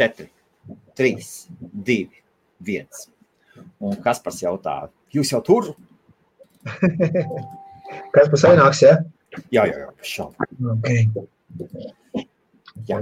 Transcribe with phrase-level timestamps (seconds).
[0.00, 0.26] 4,
[0.96, 1.28] 3,
[1.90, 1.98] 2,
[2.64, 3.06] 1.
[3.84, 4.74] Un Kaspars jautā,
[5.12, 5.70] jūs jau tur?
[8.14, 8.94] Kas pēc aināks, ja?
[9.54, 10.46] Jā, jā, jā, šādi.
[10.76, 12.24] Okay.
[12.88, 13.00] Jā.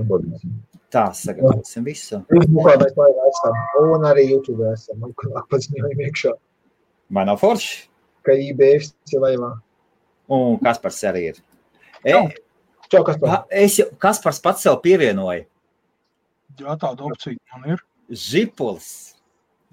[0.88, 2.22] Tā, sagatavosim visu.
[2.30, 5.02] Facebookā mēs laivā esam, un arī YouTube esam.
[5.04, 6.34] Man kā paziņojumi iekšā,
[7.12, 7.86] Vai nav forši?
[8.26, 9.54] ka IBF ir laivā.
[10.28, 11.38] Un Kaspars arī ir.
[12.04, 12.16] E,
[12.92, 13.28] Čau, kas par?
[13.30, 15.46] ha, es jau, Kaspars pats sev pievienoja.
[16.58, 17.84] Jā, tāda opcija man ir.
[18.08, 18.88] Žipuls,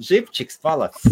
[0.02, 1.06] žipčiks palats.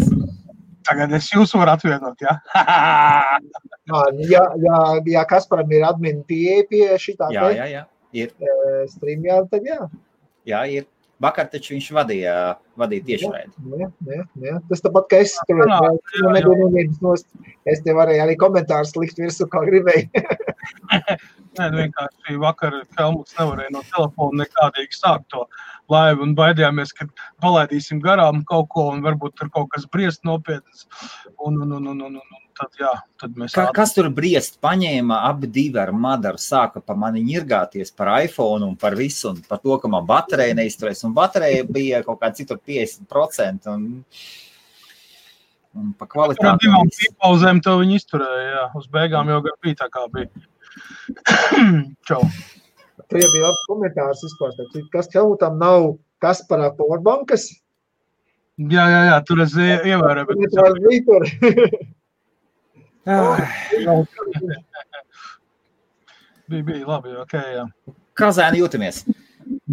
[0.84, 2.34] Tagad es jūs varu atvienot, jā.
[2.60, 3.40] Ā,
[4.32, 4.78] Jā, jā,
[5.12, 7.82] jā Kasparam ir admin pieeja pie šitā Jā, jā, jā.
[8.14, 8.30] Ir,
[8.92, 9.78] stream, jā, tad jā.
[10.48, 10.86] jā, ir.
[11.22, 12.32] Vakar taču viņš vadīja,
[12.80, 13.52] vadīja tiešraidi.
[13.70, 14.54] Nē, nē, nē.
[14.70, 16.86] Tas tāpat, ka es tur Jā, jā, jā.
[17.04, 17.28] nost.
[17.70, 20.24] Es te varēju arī komentārus likt virsū, kā gribēju.
[21.54, 25.44] Nē, nu vienkārši vakar Helmuts nevarēja no telefona nekādīgi sākt to
[25.92, 27.06] laivu un baidījāmies, ka
[27.44, 30.88] palaidīsim garām kaut ko un varbūt tur kaut kas briest nopietns.
[31.38, 34.56] Un, un, un, un, un, un, un tad, jā, tad mēs Ka, kas tur briest?
[34.64, 39.42] Paņēma abi divi ar madaru, sāka pa mani ņirgāties par iPhone un par visu, un
[39.48, 41.04] par to, ka man baterija neizturēs.
[41.08, 43.70] Un baterija bija kaut kāda citur 50%.
[43.74, 43.86] Un,
[45.74, 46.66] un pa Ar kvalitāti.
[46.66, 46.90] divām
[47.22, 48.46] pauzēm to viņi izturēja.
[48.54, 48.64] Jā.
[48.78, 50.30] Uz beigām jau gan bija tā kā bija.
[52.08, 52.22] Čau.
[53.10, 54.24] Tur jau bija labs komentārs.
[54.40, 57.50] Tad Kas Helmutam nav Kasparā powerbankas?
[58.54, 60.26] Jā, jā, jā, tur es ie- ievēroju.
[60.30, 61.72] Bet...
[63.04, 64.62] bija
[66.48, 67.68] Bija, labi, ok, jā.
[68.18, 69.04] Kā zēni jūtamies?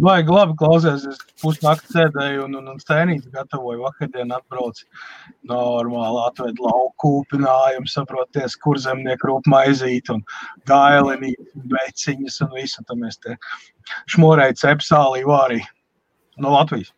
[0.02, 4.80] Vajag labi klausies, es pusnakti sēdēju un, un, un stēnīti gatavoju vakardien atbrauc.
[5.48, 10.24] Normāli atved lauku kūpinājumu, saproties, kur zemnieku rūp maizīt un
[10.68, 11.40] gailenīt,
[11.76, 12.84] veciņas un visu.
[12.88, 13.36] Tad mēs te
[14.14, 15.60] šmorēju cepsālī vārī
[16.40, 16.92] no Latvijas.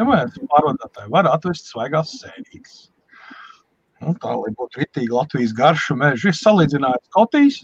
[0.00, 2.86] Ja mēs pārvadātāji var atvest svaigās sēdīgas.
[4.04, 6.30] Nu, tā, lai būtu ritīgi Latvijas garša meža.
[6.30, 7.62] Es salīdzināju Skotijas,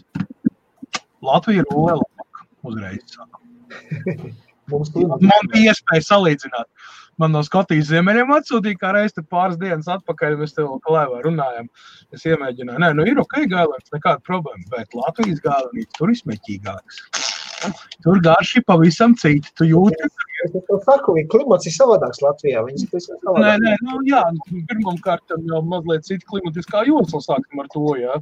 [1.25, 3.15] Latvija ir lielāka uzreiz.
[4.71, 6.69] Man bija iespēja salīdzināt.
[7.21, 11.69] Man no Skotijas ziemeļiem atsūtīja, kā reizes pāris dienas atpakaļ, mēs te vēl klēvā runājām.
[12.15, 17.05] Es iemēģināju, nē, nu ir ok, gālēns, nekāda problēma, bet Latvijas gālēnīt tur ir smēķīgāks.
[18.03, 19.51] Tur garši pavisam citi.
[19.57, 20.09] Tu jūti,
[20.45, 22.61] Es tev saku, ka klimats ir savādāks Latvijā.
[22.67, 23.61] Viņas tas ir Nē, savādāk.
[23.63, 24.21] nē, nu, jā,
[24.69, 27.85] pirmkārt, jau mazliet cita klimatiskā josla sākam ar to.
[27.97, 28.19] Jā.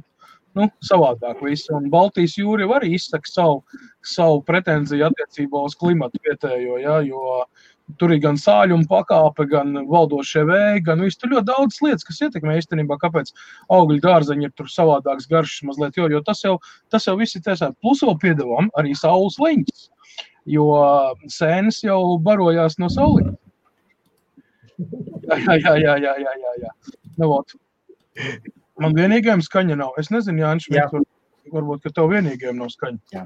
[0.54, 1.68] Nu, savādāk viss.
[1.74, 3.64] Un Baltijas jūra arī izsaka savu,
[4.06, 7.42] savu pretenziju attiecībā uz klimatu vietējo, jā, jo
[8.00, 12.22] tur ir gan sāļuma pakāpe, gan valdošie vēji, gan viss tur ļoti daudz lietas, kas
[12.26, 13.32] ietekmē īstenībā, kāpēc
[13.74, 16.56] augļu dārzeņi ir tur savādāks garšas mazliet, jo, jo tas jau,
[16.92, 17.70] tas jau viss ir tiesā.
[17.84, 19.88] Plus vēl piedevām arī saules liņas,
[20.56, 20.68] jo
[21.32, 23.34] sēnes jau barojās no saules.
[24.78, 26.72] Jā, jā, jā, jā, jā, jā, jā.
[27.20, 27.54] Nu, vot.
[28.82, 29.94] Man vienīgajam skaņa nav.
[30.02, 30.88] Es nezinu, Jānis, Jā.
[30.90, 31.04] var,
[31.54, 32.98] varbūt, ka tev vienīgajam nav skaņa.
[33.14, 33.22] Jā.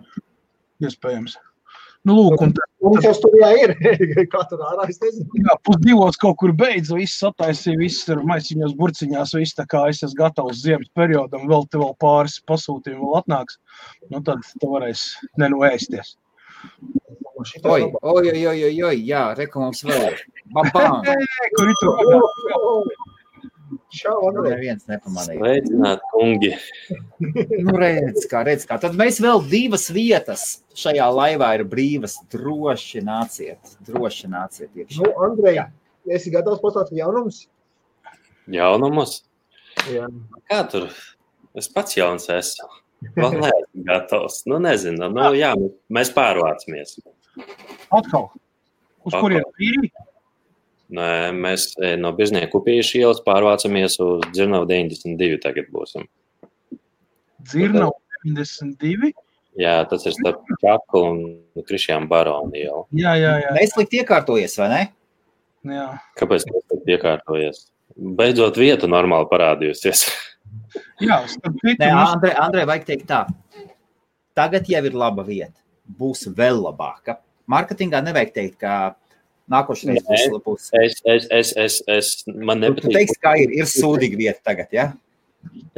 [0.85, 1.39] Iespējams.
[2.07, 3.73] Nu, lūk, un tad, Mums jau tur jā ir.
[4.51, 5.41] Tur ārā, es nezinu.
[5.43, 10.05] jā, pusdivos kaut kur beidz, viss sataisīja, viss ir maisiņos, burciņās, viss tā kā es
[10.07, 13.59] esmu gatavs ziemas periodam, vēl te vēl pāris pasūtījumi vēl atnāks.
[14.13, 16.15] Nu, tad tu varēsi nenuēsties.
[17.49, 20.25] Šitas Oi, oi, oi, oi, oi, jā, reko mums vēl ir.
[20.55, 21.05] Babām!
[21.55, 23.08] Kur ir tur?
[23.99, 24.55] Čau, Andrej.
[24.55, 25.39] Neviens nepamanīja.
[25.41, 26.51] Sveicināt, kungi.
[27.21, 28.79] Nu, redz, kā, redz, kā.
[28.83, 30.47] Tad mēs vēl divas vietas
[30.79, 32.19] šajā laivā ir brīvas.
[32.33, 35.03] Droši nāciet, droši nāciet iekšā.
[35.03, 35.69] Nu, Andrej, Jā.
[36.19, 37.45] esi gatavs pastāstīt jaunumus?
[38.55, 39.23] Jaunumus.
[39.93, 40.09] Jā.
[40.51, 40.91] Kā tur?
[41.59, 42.69] Es pats jauns esmu.
[43.15, 44.43] Vēl neesmu gatavs.
[44.51, 45.11] Nu, nezinu.
[45.15, 45.53] Nu, jā,
[45.95, 46.99] mēs pārvācamies.
[47.95, 48.31] Atkal.
[49.07, 49.91] Uz kuriem īri?
[50.89, 55.41] Mēs eh, no Biržnieku upīšu ielas pārvācamies uz Dzirnavu 92.
[55.43, 56.07] Tagad būsim.
[57.45, 57.93] Dzirnavu
[58.25, 59.13] 92.
[59.59, 61.19] Jā, tas ir starp Čaku un
[61.67, 62.85] Krišjām Baronu ielu.
[62.97, 63.51] Jā, jā, jā.
[63.57, 64.83] Neslikti iekārtojies, vai ne?
[65.75, 65.89] jā.
[66.21, 67.65] Kāpēc tas tā piekārtojies?
[67.99, 70.05] Beidzot, vieta normāli parādījusies.
[71.09, 73.25] jā starp citu, Nē, Andrej, Andrej, vajag teikt tā.
[74.39, 75.57] Tagad jau ir laba vieta.
[75.99, 77.19] Būs vēl labāka.
[77.51, 78.95] Marketingā nevajag teikt, ka
[79.53, 80.71] nākošais būs būs.
[80.79, 82.95] Es, es, es, es, es man Tu nepatīk.
[82.97, 84.91] teiksi, kā ir, ir sūdīga vieta tagad, ja?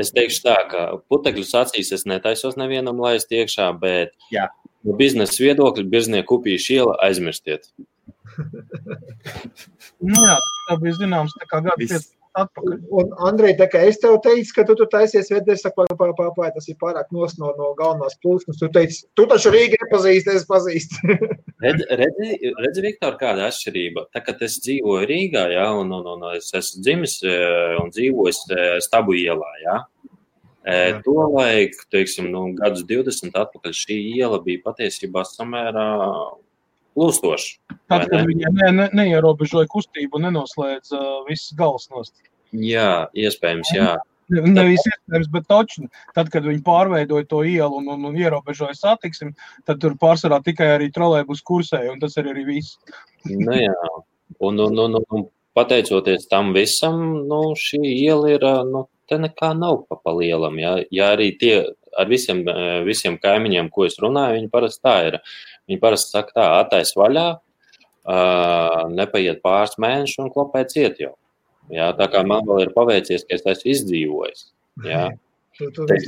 [0.00, 4.48] Es teikšu tā, ka putekļu acīs es netaisos nevienam laist iekšā, bet Jā.
[4.86, 7.68] no biznesa viedokļa birznieku upīšu iela aizmirstiet.
[10.00, 10.36] Nu, jā,
[10.68, 12.00] tā bija zināms, tā kā gada.
[12.38, 12.76] Atpakaļ.
[13.00, 16.10] Un, Andrej, tā kā es tev teicu, ka tu tur taisies vedēs, saka, pā, pā,
[16.18, 18.58] pā, pā, tas ir pārāk nos no, no galvenās plūsmas.
[18.60, 21.18] Tu teici, tu taču Rīgi nepazīsti, es pazīstu.
[21.64, 24.06] Redzi, redzi, redzi Viktor, kāda atšķirība.
[24.14, 28.44] Tā, kad es dzīvoju Rīgā, ja, un, un, un es esmu dzimis eh, un dzīvojis
[28.56, 29.80] eh, Stabu ielā, ja.
[30.70, 31.00] Jā.
[31.04, 35.86] Tolaik, teiksim, nu, gadus 20 atpakaļ šī iela bija patiesībā samērā
[36.98, 37.76] plūstoša.
[37.90, 42.14] Tad, kad viņi ne, ne, neierobežoja kustību, nenoslēdz uh, visas galvas nost.
[42.50, 43.92] Jā, iespējams, jā.
[43.94, 45.88] Ne- Nevis iespējams, bet točni.
[46.14, 49.32] Tad, kad viņi pārveidoja to ielu un, un, un ierobežoja satiksmi,
[49.66, 52.78] tad tur pārsvarā tikai arī trolēbus kursēja, un tas ir arī viss.
[53.26, 53.74] Nu, jā.
[54.38, 55.26] Un, un, un, un
[55.58, 60.62] pateicoties tam visam, nu, šī iela ir, nu, te nekā nav pa, pa lielam.
[60.62, 61.56] Ja, ja arī tie
[61.98, 65.18] ar visiem, eh, visiem kaimiņiem, ko es runāju, viņi parasti tā ir.
[65.68, 71.14] Viņi parasti saka tā, attais vaļā, uh, nepaiet pāris mēneši un klopē ciet jau.
[71.70, 74.46] Jā, tā kā man vēl ir paveicies, ka es esmu izdzīvojis.
[74.86, 75.10] Jā.
[75.60, 76.06] Tu, tu, es,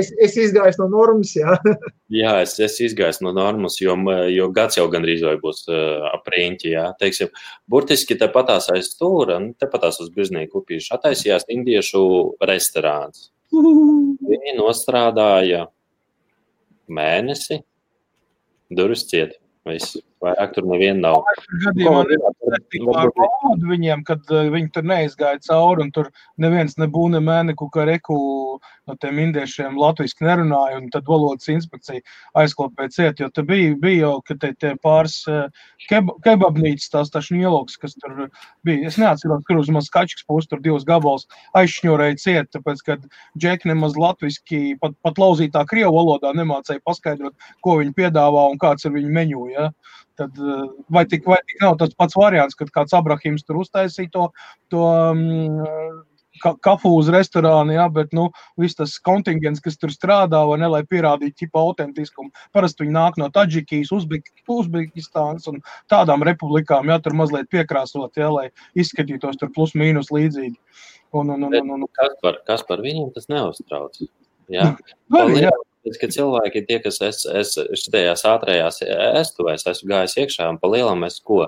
[0.00, 1.58] es, es izgāju no normas, jā.
[2.20, 3.92] Jā, es, es izgāju no normas, jo,
[4.32, 6.70] jo gads jau gandrīz vai būs uh, apriņķi.
[6.72, 6.86] Jā.
[7.02, 7.28] Teiksim,
[7.68, 12.00] burtiski tepatās aiz stūra, nu, tepatās uz Birznieku upīšu, attaisījās indiešu
[12.48, 13.28] restorāns.
[14.30, 15.66] Viņi nostrādāja
[16.88, 17.60] mēnesi,
[18.70, 19.38] durvis ciet.
[19.64, 19.96] Viss.
[20.24, 21.22] Vairāk tur neviena nav.
[21.64, 26.10] Gadījumā saistībā ar valodu viņiem, kad uh, viņi tur neizgāja cauri, un tur
[26.40, 28.16] neviens nebūna mēneku kareku
[28.84, 32.02] no tiem indiešiem latviski nerunāja, un tad valodas inspekcija
[32.40, 35.48] aizklopēja ciet, jo te bija, bija jau, ka te, te pāris uh,
[35.88, 38.28] keb, kebabnīcas tās tašņu ieloks, kas tur
[38.66, 38.88] bija.
[38.90, 41.28] Es neatceros, kur uz maz kačiks pūst tur divus gabals
[41.58, 43.08] aizšņurēja ciet, tāpēc, kad
[43.40, 48.88] džeki nemaz latviski, pat, pat lauzītā krievu valodā nemācēja paskaidrot, ko viņi piedāvā un kāds
[48.88, 49.70] ir viņu meņu, ja?
[50.20, 54.12] Tad, uh, vai, tik, vai tik nav tas pats variants, kad kāds Abrahims tur uztaisīja
[54.14, 54.28] to,
[54.70, 56.04] to um,
[56.42, 58.28] ka, kafu uz restorānu, jā, bet nu,
[58.60, 62.32] viss tas kontingents, kas tur strādā, ne, lai pierādītu ķipa autentiskumu.
[62.54, 65.62] Parasti viņi nāk no Taģikijas, Uzbek, Uzbekistānas un
[65.92, 70.56] tādām republikām, jā, tur mazliet piekrāsot, jā, lai izskatītos tur plus mīnus līdzīgi.
[71.14, 74.02] Un, un, un, un, un, Kas par, kas par viņiem tas neuztrauc?
[74.50, 74.72] Jā.
[75.14, 75.52] Vai, jā,
[75.84, 77.50] Tāpēc, ka cilvēki ir tie, kas es, es
[77.84, 78.80] šajās ātrējās
[79.20, 81.44] estuvēs esmu gājis iekšā un pa lielam es ko.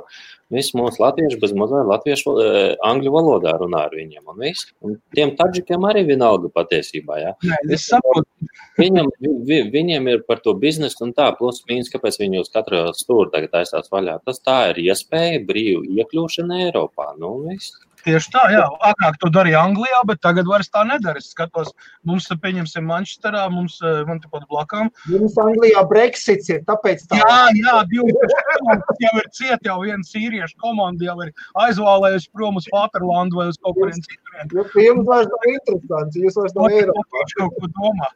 [0.53, 4.23] Visi mūsu latvieši bez mazliet latviešu, eh, angļu valodā runā ar viņiem.
[4.29, 4.69] Un, viss.
[4.85, 7.17] un tiem taģikiem arī vienalga patiesībā.
[7.19, 7.33] Ja?
[7.43, 8.29] nē, es saprotu,
[8.77, 9.09] Viņam,
[9.49, 13.33] vi, viņiem ir par to biznesu un tā, plus mīnus, kāpēc viņi uz katru stūri
[13.33, 14.19] tagad taisās vaļā.
[14.29, 17.15] Tas tā ir iespēja brīvu iekļūšana Eiropā.
[17.21, 17.73] Nu, viss.
[18.07, 18.63] Tieši tā, jā.
[18.87, 21.19] Agrāk to darīja Anglijā, bet tagad vairs tā nedara.
[21.19, 21.73] Es skatos,
[22.07, 24.93] mums, pieņemsim, Manchesterā, mums, eh, man tepat blakām.
[25.11, 27.19] Jums Anglijā Brexits ir, tāpēc tā.
[27.19, 31.33] Jā, jā, 12 komandas jau ir ciet, jau viena sīriešu komanda jau ir
[31.65, 34.55] aizvālējusi prom uz Vaterlandu vai uz kaut kurien citurien.
[34.55, 37.27] Jūs, jums vairs nav interesanti, jūs vairs nav Eiropā.
[37.37, 38.09] Kaut ko domā.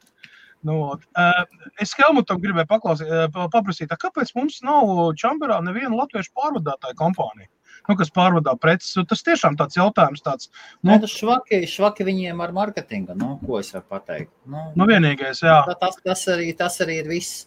[0.62, 0.76] Nu.
[1.16, 1.44] Eh,
[1.80, 4.84] es Helmutam gribēju paklausīt, eh, pa- paprasīt, kāpēc mums nav
[5.16, 7.48] Čamberā neviena latviešu pārvadātāja kompānija,
[7.88, 8.92] nu, kas pārvadā preces.
[9.08, 10.50] Tas tiešām tāds jautājums, tāds,
[10.82, 14.32] Nu, nu, nu, švaki, švaki viņiem ar mārketingu, nu, ko es varu pateikt.
[14.50, 17.46] Nu, nu vienīgais, jā, tas, tas, arī, tas arī ir viss.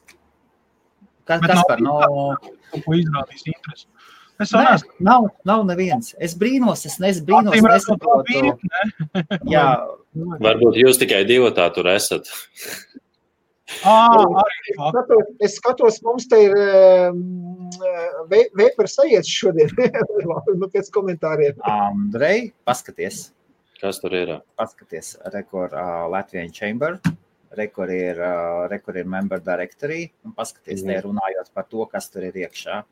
[1.24, 2.00] Kas, Bet kas par no,
[2.74, 3.88] kaut ko izrādīs interesi.
[4.42, 4.90] Es Nē, neesmu.
[5.06, 6.16] nav, nav neviens.
[6.20, 8.34] Es brīnos, es nes brīnos, Acīm redzot, tā nesaprotu.
[8.34, 9.24] bija, ne?
[9.54, 9.68] Jā,
[10.14, 12.28] Varbūt jūs tikai divi tā tur esat.
[13.84, 14.92] Arī fakts.
[14.94, 17.63] Skatos, es skatos, mums te ir um,
[18.58, 19.70] vēpers sajiet šodien,
[20.62, 21.60] nu, pēc komentāriem.
[21.70, 23.32] Andrei, paskaties,
[23.84, 24.30] Kas tur ir?
[24.60, 27.00] paskaties, rekord uh, Latvijas Chamber.
[27.54, 30.90] Rekord ir, uh, rekord ir member directory, un paskaties, Mhm.
[30.90, 32.84] te runājot par to, kas tur ir iekšā.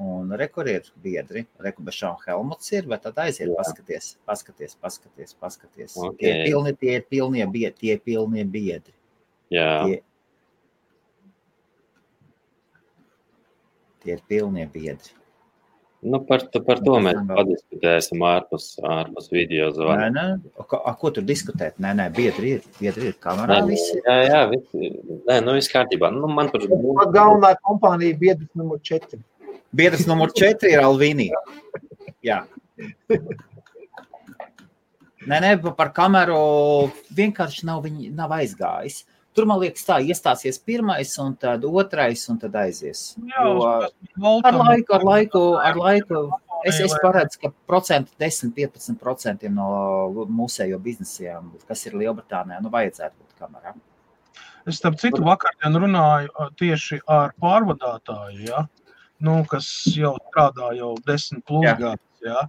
[0.00, 3.54] Un rekord ir biedri, rekord Bešāna Helmuts ir, bet tad aiziet, Jā.
[3.60, 5.94] paskaties, paskaties, paskaties, paskaties.
[6.00, 6.16] Ok.
[6.18, 8.94] Tie ir pilni, tie ir pilnie biedri, tie ir pilnie biedri.
[9.52, 10.00] Jā, Tie,
[14.02, 15.12] tie ir pilnie biedri.
[16.02, 20.06] nu, par, to- par to Tas mēs padiskutēsim ārpus, ārpus video Nē, zvana.
[20.14, 20.22] nē,
[20.58, 21.74] a, ko- a, ko tur diskutēt?
[21.78, 23.58] Nē, nē, biedri ir, biedri ir kamerā.
[23.60, 23.98] Nē, Visi.
[24.06, 24.90] jā, jā, visi,
[25.28, 26.08] nē, nu viss kārtībā.
[26.14, 26.60] Nu, man par
[27.12, 29.20] galvenā kompānija biedrs numur 4.
[29.76, 31.36] Biedrs numur 4 ir Alvīnija.
[32.24, 32.46] Jā.
[35.28, 39.02] Nē, nē, pa- par kameru vienkārši nav, viņi, nav aizgājis.
[39.36, 43.12] Tur, man liekas, tā iestāsies pirmais, un tad otrais, un tad aizies.
[43.30, 46.24] Jā, Jo ar laiku, ar laiku, ar laiku
[46.66, 49.68] es, es paredzu, ka procentu 10-15% no
[50.40, 53.76] mūsējo biznesiem, kas ir Lielbritānijā, nu, vajadzētu būt kamerā.
[54.68, 58.66] Es starp citu vakardien runāju tieši ar pārvadātāju, ja?
[59.24, 61.76] nu, kas jau strādā jau desmit plus Jā.
[61.78, 62.24] gadus.
[62.24, 62.44] Ja?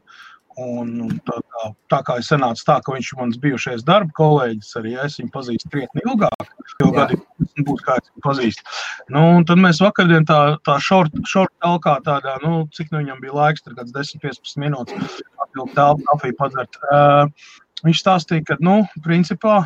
[0.60, 4.72] Un, tā, tā, tā kā es sanācu tā, ka viņš ir mans bijušais darba kolēģis,
[4.82, 7.18] arī es viņu pazīstu krietni ilgāk, jo gadi
[7.66, 8.66] būs kā es viņu pazīstu.
[9.14, 13.22] Nu, un tad mēs vakardien tā, tā short, short telkā tādā, nu, cik nu viņam
[13.24, 16.82] bija laiks, tur kāds 10-15 minūtes atvilkt telpu, kafiju padzert.
[16.90, 17.52] Uh,
[17.86, 19.64] viņš stāstīja, ka, nu, principā,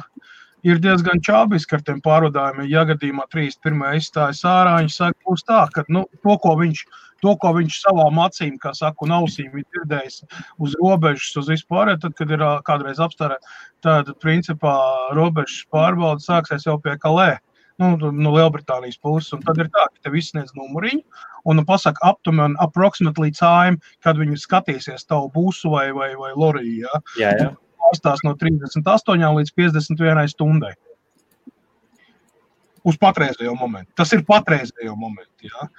[0.66, 2.70] ir diezgan čābiski ar tiem pārvadājumiem.
[2.72, 3.84] Ja gadījumā 31.
[4.00, 6.86] izstājas ārā, viņš saka, būs tā, ka nu, to, ko viņš
[7.26, 10.22] to, ko viņš savām acīm, kā saka, un ausīm ir dzirdējis
[10.62, 13.40] uz robežas, uz vispār, tad, kad ir kādreiz apstarē,
[13.86, 14.76] tad, principā,
[15.18, 17.36] robežas pārbauda sāksies jau pie Kalē.
[17.82, 21.02] Nu, no Lielbritānijas puses, un tad ir tā, ka tev izsniedz numuriņu,
[21.52, 26.86] un nu, pasaka aptuveni, approximately time, kad viņi skatīsies tavu būsu vai, vai, vai loriju.
[26.86, 27.02] Ja?
[27.20, 27.50] Jā, jā.
[27.84, 30.72] Pārstās no 38 līdz 51 stundai
[32.86, 33.92] uz patreizējo momentu.
[33.98, 35.50] Tas ir patreizējo momentu.
[35.50, 35.70] Ja?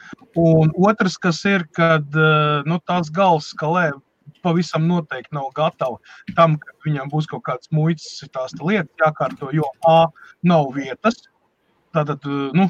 [0.41, 2.19] Un otrs, kas ir, kad
[2.67, 3.93] nu, tās galvas skalē
[4.43, 5.99] pavisam noteikti nav gatava
[6.37, 8.21] tam, ka viņam būs kaut kādas muitas
[8.61, 10.07] lietas jākārto, jo A
[10.47, 11.23] nav vietas.
[11.97, 12.69] Tātad, nu,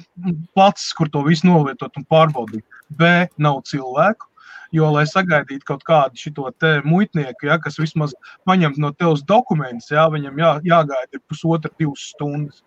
[0.55, 2.63] plats, kur to visu novietot un pārbaudīt.
[2.95, 4.29] B nav cilvēku.
[4.75, 6.51] Jo, lai sagaidītu kaut kādu šo
[6.85, 8.13] muitnieku, ja, kas vismaz
[8.47, 12.63] paņemt no tevis dokumentus, ja, viņam jā, jāgaida pusotra, divas stundas.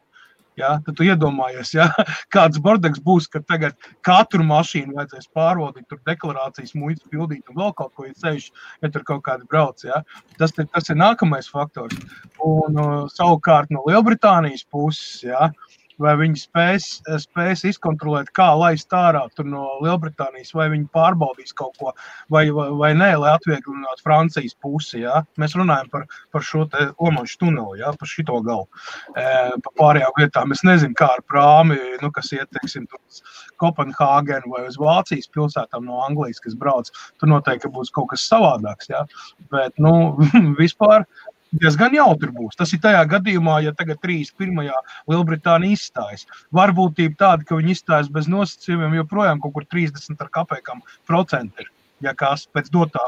[0.60, 1.88] Ja, tad tu iedomājies, ja,
[2.36, 7.74] kāds bordeks būs, ka tagad katru mašīnu vajadzēs pārbaudīt, tur deklarācijas muitas pildīt un vēl
[7.80, 8.50] kaut ko ceļš,
[8.84, 9.84] ja tur kaut kādi brauc.
[9.88, 10.04] Ja.
[10.42, 11.96] Tas, ir, tas ir nākamais faktors.
[12.44, 15.24] Un, uh, savukārt no Lielbritānijas puses.
[15.24, 15.50] Ja,
[16.01, 16.88] vai viņi spēs,
[17.24, 21.94] spēs izkontrolēt, kā laist ārā no Lielbritānijas, vai viņi pārbaudīs kaut ko,
[22.32, 25.03] vai, vai, vai nē, lai atvieglinātu Francijas pusi.
[25.03, 25.24] Ja?
[25.41, 27.94] Mēs runājam par, par šo Omaņu tuneli, ja?
[28.00, 28.68] par šito galu.
[29.15, 29.25] E,
[29.65, 33.24] pa pārējām vietām es nezinu, kā ar prāmi, nu, kas iet, teiksim, uz
[33.60, 36.91] Kopenhāgenu vai uz Vācijas pilsētām no Anglijas, kas brauc.
[37.20, 38.91] Tur noteikti būs kaut kas savādāks.
[38.91, 39.06] Ja?
[39.53, 39.94] Bet, nu,
[40.62, 41.08] vispār
[41.56, 42.58] diezgan jautri būs.
[42.60, 44.70] Tas ir tajā gadījumā, ja tagad 31.
[45.10, 46.27] Lielbritānija izstājas.
[46.56, 51.74] Varbūtība tāda, ka viņi izstājas bez nosacījumiem, joprojām kaut kur 30 ar kāpēkām procenti ir.
[52.00, 53.01] Ja kas pēc dotā,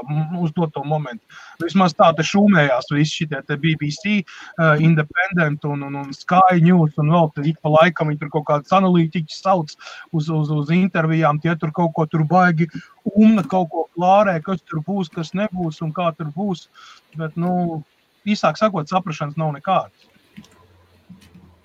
[0.43, 1.23] uz doto momentu.
[1.61, 7.13] Vismaz tā te šūmējās visi šie BBC, uh, Independent un, un, un Sky News un
[7.13, 9.71] vēl tur ik pa laikam viņi tur kaut kādas analītiķis sauc
[10.11, 12.67] uz, uz, uz intervijām, tie tur kaut ko tur baigi
[13.15, 16.67] umna kaut ko klārē, kas tur būs, kas nebūs un kā tur būs.
[17.15, 17.79] Bet, nu,
[18.27, 20.07] īsāk sakot, saprašanas nav nekādas.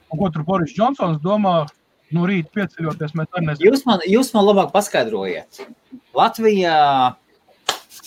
[0.07, 1.65] Un, ko tur Boris Džonsons domā?
[2.15, 3.67] No rīta pieceļoties, mēs arī nezinām.
[3.67, 5.65] Jūs man, jūs man labāk paskaidrojiet.
[6.15, 6.77] Latvijā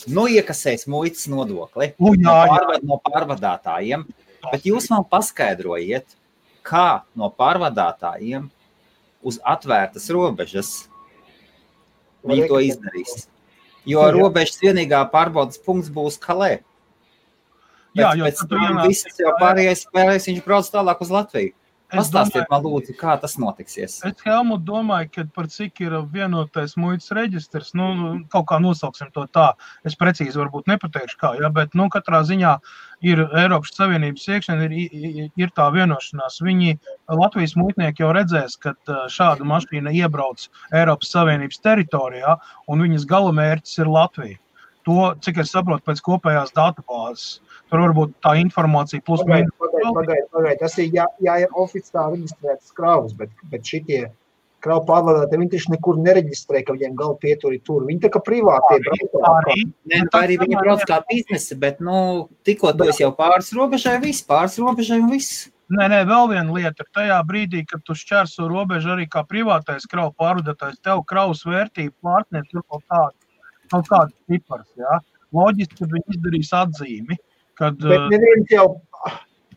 [0.07, 4.05] nu, iekasēs muitas nodokli U, jā, no, pārvad, no pārvadātājiem,
[4.45, 6.15] bet jūs man paskaidrojiet,
[6.63, 8.47] kā no pārvadātājiem
[9.25, 10.71] uz atvērtas robežas
[12.23, 13.27] viņi to izdarīs.
[13.87, 16.59] Jo robežas vienīgā pārbaudas punkts būs Kalē.
[17.97, 21.55] Jā, jo pēc tam viss jau pārējais, pārējais viņš brauc tālāk uz Latviju.
[21.89, 23.95] Pastāstiet man, lūdzu, kā tas notiksies.
[24.05, 27.87] Es Helmut domāju, ka par cik ir vienotais muitas reģistrs, nu,
[28.29, 29.47] kaut kā nosauksim to tā.
[29.87, 32.51] Es precīzi varbūt nepateikšu kā, ja, bet, nu, katrā ziņā
[33.09, 36.37] ir Eiropas Savienības iekšēnē ir, ir tā vienošanās.
[36.45, 36.75] Viņi,
[37.09, 38.75] Latvijas muitnieki jau redzēs, ka
[39.09, 42.37] šāda mašīna iebrauc Eiropas Savienības teritorijā
[42.69, 44.37] un viņas galamērķis ir Latvija.
[44.89, 47.39] To, cik es saprotu, pēc kopējās datubāzes.
[47.69, 49.53] Tur varbūt tā informācija plus mīnus.
[50.57, 54.07] Tas ir, ja, ja ir oficiāli reģistrētas kravas, bet, bet šitie
[54.65, 57.85] kravu pārvadātāji, viņi taču nekur nereģistrē, ka viņiem galva pieturi tur.
[57.87, 59.53] Viņi tā kā privātie brauc.
[59.53, 62.01] Ne, nu, arī viņi brauc kā biznesi, bet, nu,
[62.47, 65.45] tikko tu esi jau pāris robežai, viss, pāris robežai un viss.
[65.69, 69.85] Nē, nē, vēl viena lieta ir tajā brīdī, kad tu šķērso robežu arī kā privātais
[69.89, 73.28] kravu pārvadātājs, tev kravas vērtība pārsniedz kaut kādu,
[73.71, 74.99] kaut kādu cipars, jā.
[75.35, 77.19] Loģiski, ka viņi izdarīs atzīmi.
[77.59, 78.65] Kad, Bet neviens jau,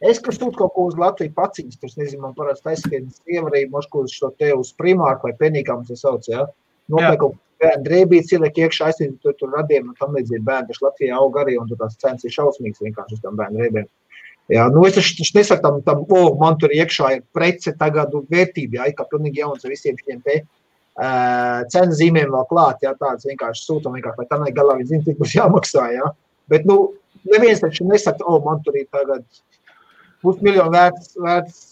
[0.02, 4.04] es, kas sūtu kaut ko uz Latviju paciņas, tas nezinu, man parasti taisnība sievarīja, mošku
[4.06, 6.44] uz šo te uz primāru vai penīkām tas sauc, jā.
[6.92, 10.86] Nopiek kaut bērnu drēbītes ieliek iekšā, aizsīt tur, tur radiem un tam līdzīgi bērni, taču
[10.86, 13.90] Latvijā aug arī, un tur tās cenas ir šausmīgas vienkārši uz tam bērnu drēbēm.
[14.50, 18.14] Jā, nu es taču nesaku tam, tam, o, oh, man tur iekšā ir prece tagad
[18.32, 20.40] vērtība, jā, kā pilnīgi jauns ar visiem šiem te
[21.72, 25.20] cenu zīmēm vēl klāt, jā, tāds vienkārši sūtam, vienkārši, lai tam galā viņi zina, cik
[25.22, 26.10] būs jāmaksā, jā.
[26.52, 26.92] Bet, nu,
[27.24, 29.24] neviens taču nesaka, o, man tur ir tagad
[30.22, 31.62] pusmiljonu vērts, vērts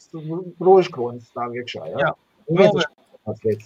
[0.63, 1.83] rožkronis stāv iekšā.
[1.93, 2.07] Ja?
[2.07, 2.15] Jā.
[2.51, 2.81] Vēl,
[3.45, 3.61] vien,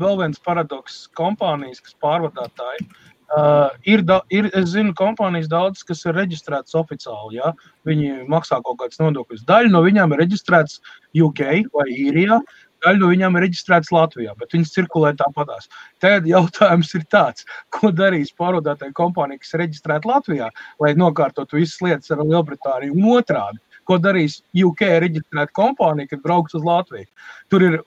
[0.00, 2.86] vēl viens paradoks kompānijas, kas pārvadātāji.
[3.34, 7.40] Uh, ir, da, ir, es zinu, kompānijas daudz, kas ir reģistrētas oficiāli.
[7.40, 7.54] Ja?
[7.88, 9.46] Viņi maksā kaut kādas nodokļus.
[9.48, 10.78] Daļa no viņām ir reģistrētas
[11.18, 11.42] UK
[11.74, 12.38] vai Īrijā,
[12.84, 15.68] daļa no viņām ir reģistrētas Latvijā, bet viņas cirkulē tāpatās.
[16.04, 20.50] Tad jautājums ir tāds, ko darīs pārvadātāja kompānija, kas ir reģistrēta Latvijā,
[20.82, 23.62] lai nokārtotu visas lietas ar Lielbritāniju un otrādi.
[23.84, 27.08] Ko darīs UK reģistrēta kompānija, kad brauks uz Latviju?
[27.52, 27.80] Tur, ir,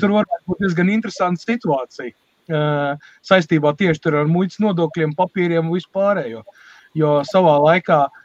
[0.00, 6.42] tur var būt diezgan interesanta situācija uh, saistībā tieši ar muitas nodokļiem, papīriem un vispārējo.
[6.96, 8.22] Jo savā laikā uh,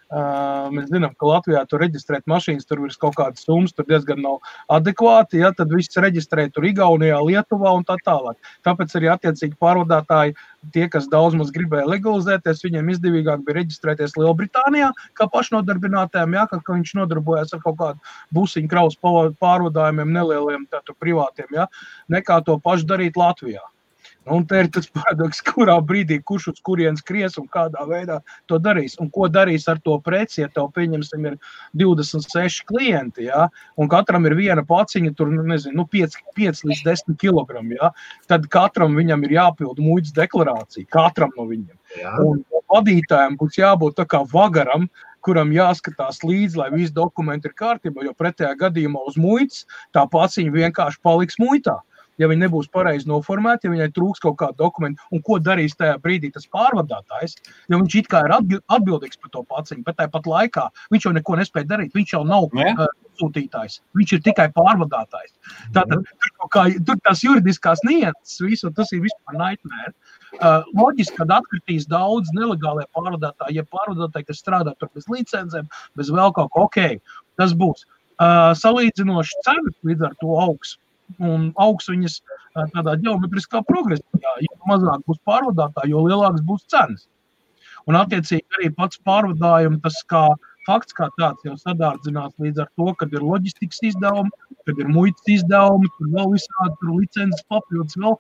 [0.72, 4.40] mēs zinām, ka Latvijā tur reģistrēt mašīnas, tur ir kaut kādas summas, tur diezgan nav
[4.72, 5.40] adekvāti.
[5.42, 8.36] Ja, tad viss reģistrē tur Igaunijā, Lietuvā un tā tālāk.
[8.68, 10.36] Tāpēc arī attiecīgi pārvadātāji,
[10.76, 16.64] tie, kas daudz maz gribēja legalizēties, viņiem izdevīgāk bija reģistrēties Lielbritānijā, kā pašnodarbinātājiem, ja, kad
[16.68, 20.68] viņš nodarbojās ar kaut kādu busiņu kraus pārvadājumiem, nelieliem
[21.00, 21.68] privātiem, ja,
[22.12, 23.64] nekā to pašu darīt Latvijā.
[24.30, 28.60] Un te ir tas paradoks, kurā brīdī kurš uz kurienes skries un kādā veidā to
[28.62, 28.94] darīs.
[29.02, 31.38] Un ko darīs ar to preci, ja tev, pieņemsim, ir
[31.82, 33.48] 26 klienti, ja,
[33.82, 37.90] un katram ir viena paciņa, tur, nu, nezinu, nu, 5, 5 līdz 10 kg, ja,
[38.30, 41.78] tad katram viņam ir jāpild muitas deklarācija, katram no viņiem.
[41.98, 42.18] Jā.
[42.22, 44.86] Un vadītājiem būs jābūt tā kā vagaram,
[45.26, 50.54] kuram jāskatās līdzi, lai visi dokumenti ir kārtībā, jo pretējā gadījumā uz muitas tā paciņa
[50.54, 51.82] vienkārši paliks muitā
[52.20, 55.98] ja viņi nebūs pareizi noformēti, ja viņai trūks kaut kāda dokumenta, un ko darīs tajā
[56.04, 57.38] brīdī tas pārvadātājs,
[57.72, 61.38] jo viņš it kā ir atbildīgs par to paciņu, bet tāpat laikā viņš jau neko
[61.40, 61.96] nespēja darīt.
[61.98, 62.84] Viņš jau nav uh,
[63.20, 65.34] sūtītājs, viņš ir tikai pārvadātājs.
[65.76, 69.94] Tātad tur, kā, tur tās juridiskās nianses, visu, tas ir vispār nightmare.
[70.40, 75.68] Uh, loģiski, ka atkritīs daudz nelegālie pārvadātāji, ja pārvadātāji, kas strādā tur bez licencēm,
[76.00, 77.84] bez vēl kaut kā, ok, tas būs.
[78.22, 80.78] Uh, salīdzinoši cenas līdz ar to augsts
[81.20, 82.20] un augs viņas
[82.76, 84.36] tādā geometriskā progresijā.
[84.46, 87.08] Jo mazāk būs pārvadātāji, jo lielākas būs cenas.
[87.90, 90.28] Un, attiecīgi, arī pats pārvadājums, tas kā
[90.68, 94.30] fakts kā tāds jau sadārdzinās līdz ar to, kad ir loģistikas izdevumi,
[94.68, 98.18] kad ir muitas izdevumi, tur vēl visādi tur licences papildus vēl.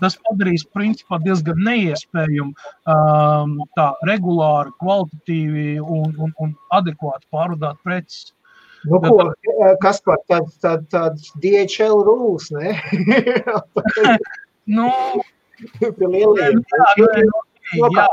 [0.00, 8.32] Tas padarīs principā diezgan neiespējumu tā regulāri, kvalitatīvi un, un, un adekvāti pārvadāt preces.
[8.86, 9.32] Nu, ko,
[9.82, 12.76] kas par tādu tād, tād DHL rules, ne?
[14.78, 14.88] nu,
[15.82, 16.62] lieliem.
[16.62, 18.08] Jā, jā, jā.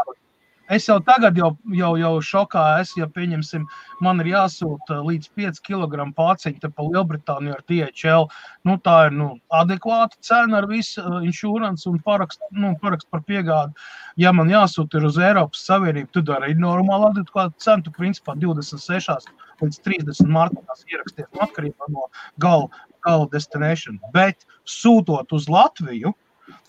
[0.65, 3.67] Es jau tagad jau, jau, jau šokā esmu, ja pieņemsim,
[4.01, 8.25] man ir jāsūta līdz 5 kg pārceļta pa Lielbritāniju ar DHL.
[8.65, 13.21] Nu, tā ir nu, adekvāta cena ar visu uh, insurance un parakstu, nu, parakstu par
[13.30, 13.78] piegādi.
[14.17, 19.30] Ja man jāsūta ir uz Eiropas Savienību, tad arī normāli adekvāta cena, tu principā 26
[19.63, 22.10] līdz 30 martā ieraksties nu, atkarībā no
[22.41, 22.70] gala,
[23.06, 24.00] gala destination.
[24.13, 26.13] Bet sūtot uz Latviju,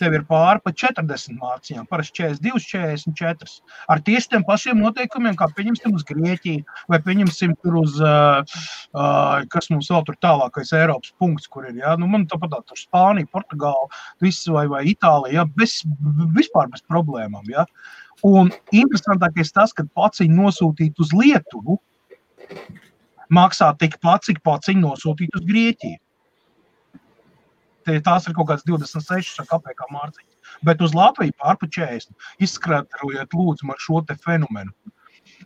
[0.00, 3.58] tev ir pāri pa 40 mārciņām, parasti 42, 44.
[3.92, 8.40] Ar tieši tiem pašiem noteikumiem, kā pieņemsim uz Grieķiju, vai pieņemsim tur uz, uh,
[8.96, 11.96] uh, kas mums vēl tur tālākais Eiropas punkts, kur ir, ja?
[12.00, 13.90] nu, man tāpat tā, tur Spānija, Portugāla,
[14.24, 15.46] viss vai, vai Itālija, ja?
[15.58, 15.82] bez,
[16.36, 17.66] vispār bez problēmām, ja?
[18.24, 21.76] Un interesantākais tas, ka paciņu nosūtīt uz Lietuvu
[23.32, 26.00] maksā tikpat, cik paciņu nosūtīt uz Grieķiju
[27.86, 30.58] tās ir kaut kādas 26 kapekā mārciņas.
[30.66, 32.14] Bet uz Latviju pārpa 40.
[32.42, 34.72] Izskaidrojiet, lūdzu, man šo fenomenu.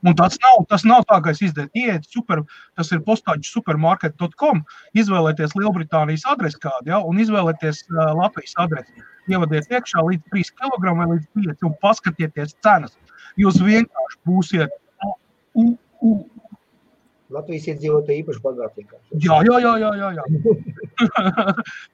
[0.04, 2.42] Un tas nav, tas nav tā, ka es izdēju, iet super,
[2.76, 4.62] tas ir postāģis supermarket.com,
[4.94, 9.04] izvēlēties Lielbritānijas adresi kādu, ja, un izvēlēties uh, Latvijas adresi.
[9.28, 12.96] Ievadiet iekšā līdz 3 kg vai līdz 5 un paskatieties cenas.
[13.40, 14.76] Jūs vienkārši būsiet
[15.54, 15.66] u,
[16.00, 16.14] u,
[17.34, 18.98] Latvijas iedzīvotāji īpaši bagātīgi.
[19.26, 19.72] Jā, jā, jā.
[19.82, 20.24] jā, jā, jā.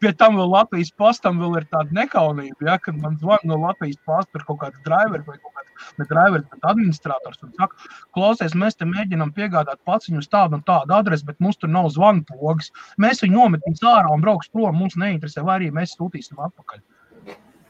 [0.02, 4.00] Pie tam vēl Latvijas pastam vēl ir tāda nekaunība, ja, kad man zvan no Latvijas
[4.08, 8.78] pasta kaut kāds driver vai kaut kāds ne driver, bet administrators un saka, klausies, mēs
[8.80, 12.72] te mēģinām piegādāt paciņu uz tādu un tādu adresi, bet mums tur nav zvanu pogas.
[13.02, 16.80] Mēs viņu nometīs ārā un brauks prom, mums neinteresē, vai arī mēs sūtīsim atpakaļ.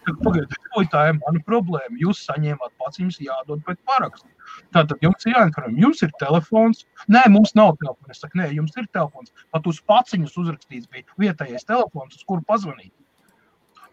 [0.07, 0.57] Pagaidiet,
[0.93, 1.99] tā ir mana problēma.
[1.99, 4.29] Jūs saņēmāt pats, jums jādod pēc parakstu.
[4.75, 6.85] Tātad jums ir jāinformē, jums ir telefons.
[7.11, 8.15] Nē, mums nav telefona.
[8.15, 9.33] Es saku, nē, jums ir telefons.
[9.55, 12.93] Pat uz paciņas uzrakstīts bija vietējais telefons, uz kuru pazvanīt.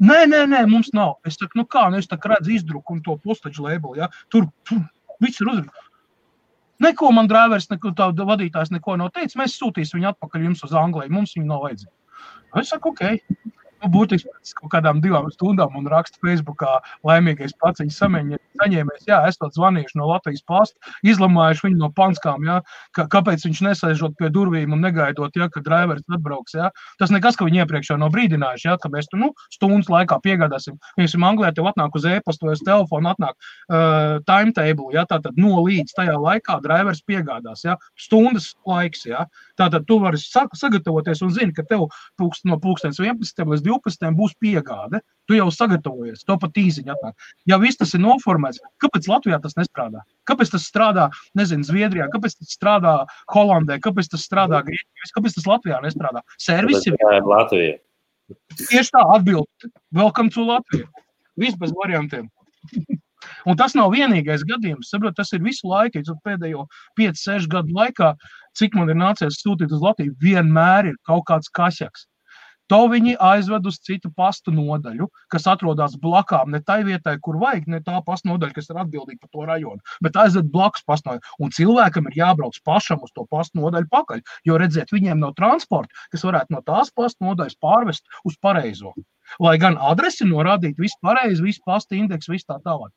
[0.04, 1.18] Nē, nē, nē, mums nav.
[1.26, 3.98] Es saku, nu kā, nu es tā redzu izdruku un to postaģu labelu.
[4.04, 4.12] Ja?
[4.30, 4.86] Tur, tur
[5.24, 5.90] viss ir uzrakstīts.
[6.84, 9.38] Neko man drāvers, neko tādu vadītājs neko nav teicis.
[9.40, 11.14] Mēs sūtīsim viņu atpakaļ jums uz Angliju.
[11.14, 11.94] Mums viņa nav vajadzīga.
[12.60, 13.54] Es saku, ok.
[13.84, 19.08] Nu, būtiski pēc kaut kādām divām stundām un raksta Facebookā laimīgais paciņas saņēmējs.
[19.10, 22.46] Jā, esat zvanījuši no Latvijas pasta, izlamājuši viņu no panskām.
[22.48, 22.60] Jā,
[22.96, 26.56] ka, kāpēc viņš nesēžot pie durvīm un negaidot, jā, ka driveris atbrauks.
[26.58, 26.72] Jā.
[27.02, 30.20] Tas nekas, ka viņi iepriekš jau nav brīdinājuši, jā, ka mēs tur nu, stundas laikā
[30.24, 30.80] piegādāsim.
[30.98, 35.60] Piemēram, Anglijā tev atnāk uz e-pastu vai uz telefonu, atnāk uh, timetable, jā, tātad no
[35.66, 37.66] līdz tajā laikā driveris piegādās.
[37.68, 39.06] Jā, stundas laiks.
[39.10, 39.26] Jā.
[39.60, 41.88] Tātad tu vari sagatavoties un zini, ka tev
[42.20, 43.73] pulkst, no pulkstenes 11 līdz 12
[44.18, 45.02] būs piegāde.
[45.28, 47.14] Tu jau sagatavojies, to pat īsiņā atnāk.
[47.48, 50.02] Ja viss tas ir noformēts, kāpēc Latvijā tas nestrādā?
[50.28, 51.10] Kāpēc tas strādā,
[51.40, 56.26] nezinu, Zviedrijā, kāpēc tas strādā Holandē, kāpēc tas strādā Grieķijā, kāpēc tas Latvijā nestrādā?
[56.44, 57.80] Servisi ir Latvija.
[58.58, 59.48] Tieši tā, atbild.
[59.96, 60.90] Welcome to Latviju.
[61.40, 62.28] Viss bez variantiem.
[63.48, 64.90] Un tas nav vienīgais gadījums.
[64.92, 66.66] Saprot, tas ir visu laiku, pēdējo
[67.00, 68.14] 5, 6 gadu laikā,
[68.60, 72.08] cik man ir nācies sūtīt uz Latviju, vienmēr ir kaut kāds kašaks.
[72.72, 77.68] To viņi aizved uz citu pastu nodaļu, kas atrodas blakām, ne tai vietai, kur vajag,
[77.68, 81.34] ne tā pastu nodaļa, kas ir atbildīga par to rajonu, bet aizved blakus pastu nodaļu.
[81.44, 85.92] Un cilvēkam ir jābrauc pašam uz to pastu nodaļu pakaļ, jo redziet, viņiem nav transporta,
[86.14, 88.96] kas varētu no tās pastu nodaļas pārvest uz pareizo.
[89.44, 92.92] Lai gan adresi norādītu, viss pareizi, viss pasta indeks, viss tā tālāk.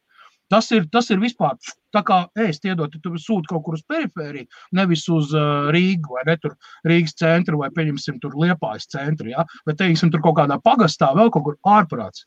[0.52, 1.56] Tas ir, tas ir vispār
[1.94, 4.46] tā kā ēst, iedot, tu sūti kaut kur uz perifēriju,
[4.78, 6.54] nevis uz uh, Rīgu vai ne, tur
[6.87, 9.46] Rīgas centru vai, pieņemsim, tur Liepājas centru, ja?
[9.66, 12.26] bet, teiksim, tur kaut kādā pagastā vēl kaut kur ārprāts.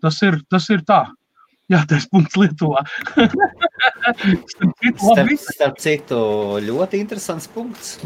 [0.00, 1.04] Tas ir, tas ir tā.
[1.70, 2.80] Jā, tas punkts Lietuvā.
[5.04, 6.22] starp, starp citu,
[6.66, 7.98] ļoti interesants punkts.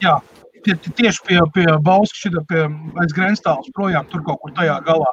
[0.00, 0.20] Jā,
[0.64, 2.62] tie, tieši pie, pie Bauska, šitā pie
[3.02, 5.10] aiz Grenstāles projām, tur kaut kur tajā galā.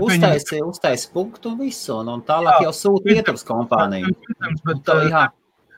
[0.00, 4.12] Uztaisīja uztais punktu visu, un, un tālāk jā, jau sūta Lietuvas kompānija.
[4.64, 5.26] Bet, tā, jā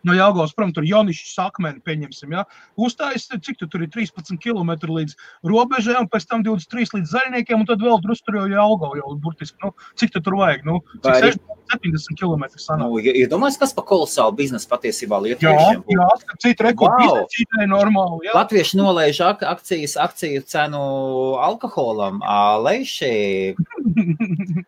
[0.08, 2.44] no Jālgavas prom, tur Jonišs sakmeni, pieņemsim, ja,
[2.80, 5.16] uzstājas, cik tu tur ir 13 km līdz
[5.48, 9.14] robežai, un pēc tam 23 līdz zaļniekiem, un tad vēl drusku tur jau Jālgavu, jau
[9.22, 12.84] burtiski, nu, cik tu tur vajag, nu, cik 60, 70 km sanāk.
[12.84, 15.84] Nu, ja, iedomājies, kas pa kolosālu biznesu patiesībā lietuviešiem.
[15.86, 17.24] Jā, jā, citi rekordi, wow.
[17.32, 18.36] citai normāli, jā.
[18.36, 20.82] Latvieši nolaiž ak akcijas, akciju cenu
[21.40, 22.20] alkoholam,
[22.66, 23.12] lejši.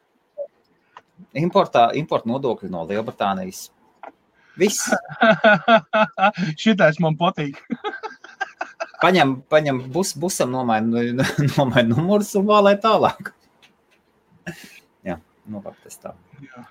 [1.34, 3.64] Importā, importa nodokļi no Lielbritānijas
[4.60, 4.90] Viss.
[6.62, 7.58] Šitais man patīk.
[9.04, 11.02] paņem, paņem bus, busam, nomaina,
[11.56, 13.32] nomaina numurus un vēlē tālāk.
[15.06, 15.18] Jā,
[15.50, 16.14] nu, tas tā.
[16.44, 16.64] Jā.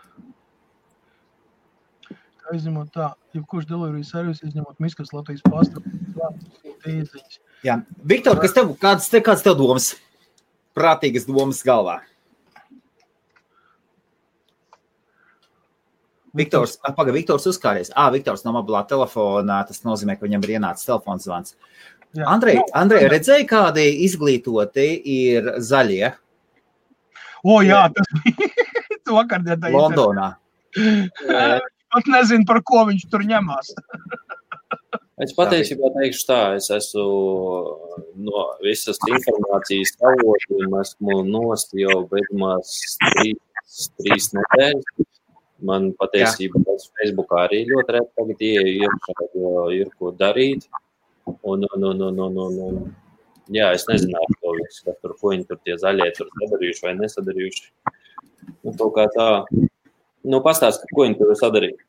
[2.53, 5.43] Aizņemot tā, jebkurš delivery servis, izņemot miskas Latvijas
[6.83, 7.39] tīziņas.
[7.63, 9.93] Jā, Viktor, kas tev, kāds, te, kāds tev domas?
[10.75, 12.01] Prātīgas domas galvā.
[16.33, 17.91] Viktors, pagaidi, Viktors uzkāries.
[17.93, 19.61] Ah, Viktors no mobilā telefona.
[19.67, 21.55] Tas nozīmē, ka viņam ir ienācis telefons zvans.
[22.13, 26.11] Andrej, Andrej, redzēji, kādi izglītoti ir zaļie?
[27.43, 29.65] O, jā, tas bija vakardien.
[29.73, 30.33] Londonā.
[31.93, 33.73] Pat nezinu, par ko viņš tur ņemās.
[35.21, 37.03] Es patiesībā teikšu tā, es esmu
[38.25, 42.71] no visas informācijas avotiem, esmu nost jau beigumās
[43.03, 44.89] trīs, trīs nedēļas.
[45.63, 50.67] Man patiesībā tas Facebookā arī ļoti reti tagad ieeju iekšā, jo ir ko darīt.
[51.25, 52.81] Un, un, un, un, un, un, un,
[53.55, 56.95] jā, es nezināju to visu, kas tur, ko viņi tur tie zaļie tur sadarījuši vai
[56.99, 57.69] nesadarījuši.
[58.63, 59.29] Nu, kaut kā tā.
[60.23, 61.79] Nu, pastāst, ko viņi tur sadarīja.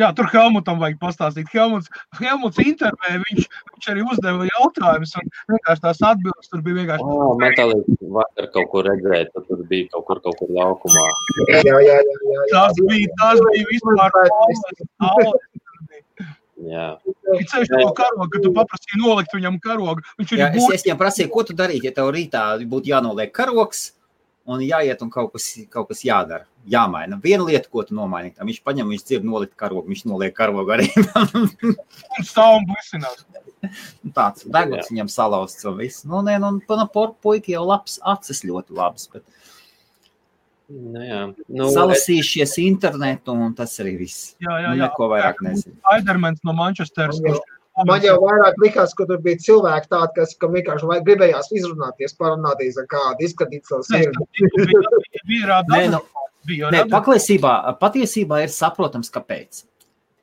[0.00, 1.50] Jā, tur Helmutam vajag pastāstīt.
[1.52, 7.04] Helmuts, Helmuts intervē, viņš, viņš arī uzdeva jautājumus, un vienkārši tās atbildes tur bija vienkārši.
[7.04, 10.52] Oh, man tā liekas, vakar kaut kur redzēt, tad tur bija kaut kur, kaut kur
[10.56, 11.06] laukumā.
[11.50, 11.98] Jā, jā, jā.
[12.00, 12.46] jā, jā.
[12.54, 14.08] Tas bija, tas bija vispār.
[16.70, 16.86] Jā.
[17.24, 20.04] Viņš ceļš to karogu, kad tu paprasīji nolikt viņam karogu.
[20.20, 23.32] Viņš ir Jā, es, es viņam prasīju, ko tu darītu, ja tev rītā būtu jānoliek
[23.32, 23.90] karogs
[24.50, 26.49] un jāiet un kaut kas, kaut kas jādara.
[26.68, 27.16] Jāmaina.
[27.22, 30.74] Viena lieta, ko tu nomaini, tam viņš paņem, viņš dzird nolikt karogu, viņš noliek karogu
[30.76, 30.90] arī.
[31.00, 33.24] un stāv un blisinās.
[34.16, 36.04] Tāds deguns viņam salauzts un viss.
[36.08, 36.88] Nu, nē, nu, nu
[37.24, 39.24] puiki jau labs, acis ļoti labs, bet
[40.70, 41.22] Nu, jā.
[41.50, 42.58] nu, Salasījušies es...
[42.62, 44.34] internetu, un tas arī viss.
[44.38, 44.86] Jā, jā, nu, jā.
[44.86, 45.74] Neko vairāk nezinu.
[45.90, 47.18] Aidermans no Manchesteras.
[47.24, 47.34] Jā.
[47.88, 52.86] Man jau vairāk likās, ka tur bija cilvēki tādi, kas vienkārši gribējās izrunāties, parunāties ar
[52.90, 54.26] kādu, izskatīt savu sirdi.
[55.70, 56.02] Nē, nu,
[56.48, 59.64] nē, paklausībā, patiesībā ir saprotams, kāpēc.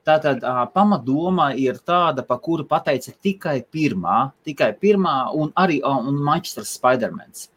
[0.08, 0.40] Tātad
[0.72, 7.50] pamatdoma ir tāda, pa kuru pateica tikai pirmā, tikai pirmā un arī un Manchester Spidermans.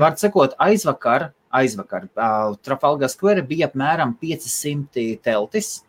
[0.00, 2.08] Var sakot, aizvakar, aizvakar
[2.64, 5.82] Trafalgar Square bija apmēram 500 teltis,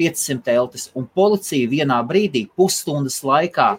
[0.00, 3.74] 500 teltis, un policija vienā brīdī, pusstundas laikā,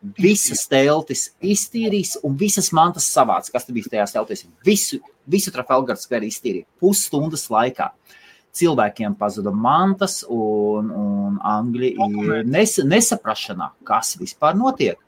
[0.00, 4.46] Visas teltis iztīrīs un visas mantas savāc, kas bija tajās teltīs.
[4.64, 7.90] Visu, visu Trafalgar skveru iztīrīja pusstundas laikā.
[8.56, 14.98] Cilvēkiem pazuda mantas, un, un Angļi ir nes, nesaprašanā, kas vispār notiek.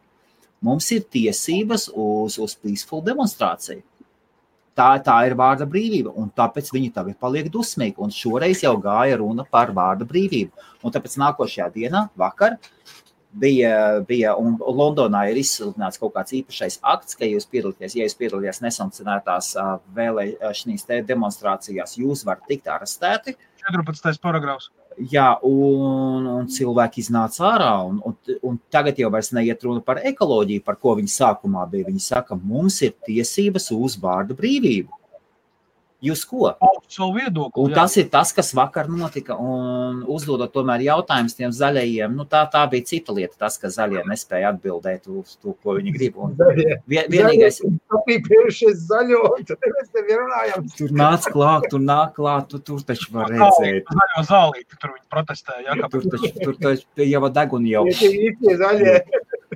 [0.63, 3.83] Mums ir tiesības uz, uz peaceful demonstrāciju.
[4.73, 7.99] Tā, tā ir vārda brīvība, un tāpēc viņi tagad paliek dusmīgi.
[8.01, 10.69] Un šoreiz jau gāja runa par vārda brīvību.
[10.81, 12.57] Un tāpēc nākošajā dienā, vakar,
[13.33, 18.19] bija, bija un Londonā ir izsludināts kaut kāds īpašais akts, ka jūs piedalāties, ja jūs
[18.19, 19.55] piedalāties nesankcionētās
[19.97, 23.37] vēlēšanās demonstrācijās, jūs varat tikt arestēti.
[23.63, 24.19] 14.
[24.23, 24.71] paragrāfs.
[25.13, 27.71] Jā, un, un cilvēki iznāca ārā.
[27.89, 31.89] Un, un, un tagad jau neiet runa par ekoloģiju, par ko viņi sākumā bija.
[31.89, 34.93] Viņi saka, mums ir tiesības uz vārdu brīvību.
[36.03, 36.49] Jūs ko?
[36.91, 37.63] Savu viedokli.
[37.63, 39.37] Un tas ir tas, kas vakar notika.
[39.39, 43.37] Un uzdodot tomēr jautājumus tiem zaļajiem, nu tā, tā bija cita lieta.
[43.45, 46.19] Tas, ka zaļie nespēja atbildēt uz to, ko viņi grib.
[46.19, 46.35] Un
[46.91, 47.61] vien, vienīgais,
[48.83, 49.23] zaļo,
[50.75, 53.87] tur nāc klāt, tur nāk klāt, tu, tur taču var redzēt.
[53.87, 55.79] Zaļo zālīti, tur viņi protestēja.
[55.79, 57.87] Ja, tur taču, tur taču jau deguni jau.
[58.63, 58.99] Zaļie.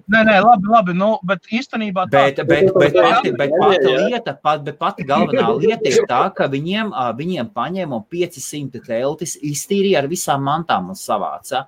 [0.07, 4.35] Nē, nē, labi, labi nu, bet īstenībā tā bet, bet, bet, pati, bet pati lieta,
[4.38, 10.07] pat, bet pati galvenā lieta ir tā, ka viņiem, viņiem paņēma 500 teltis, iztīrīja ar
[10.12, 11.64] visām mantām un savāca.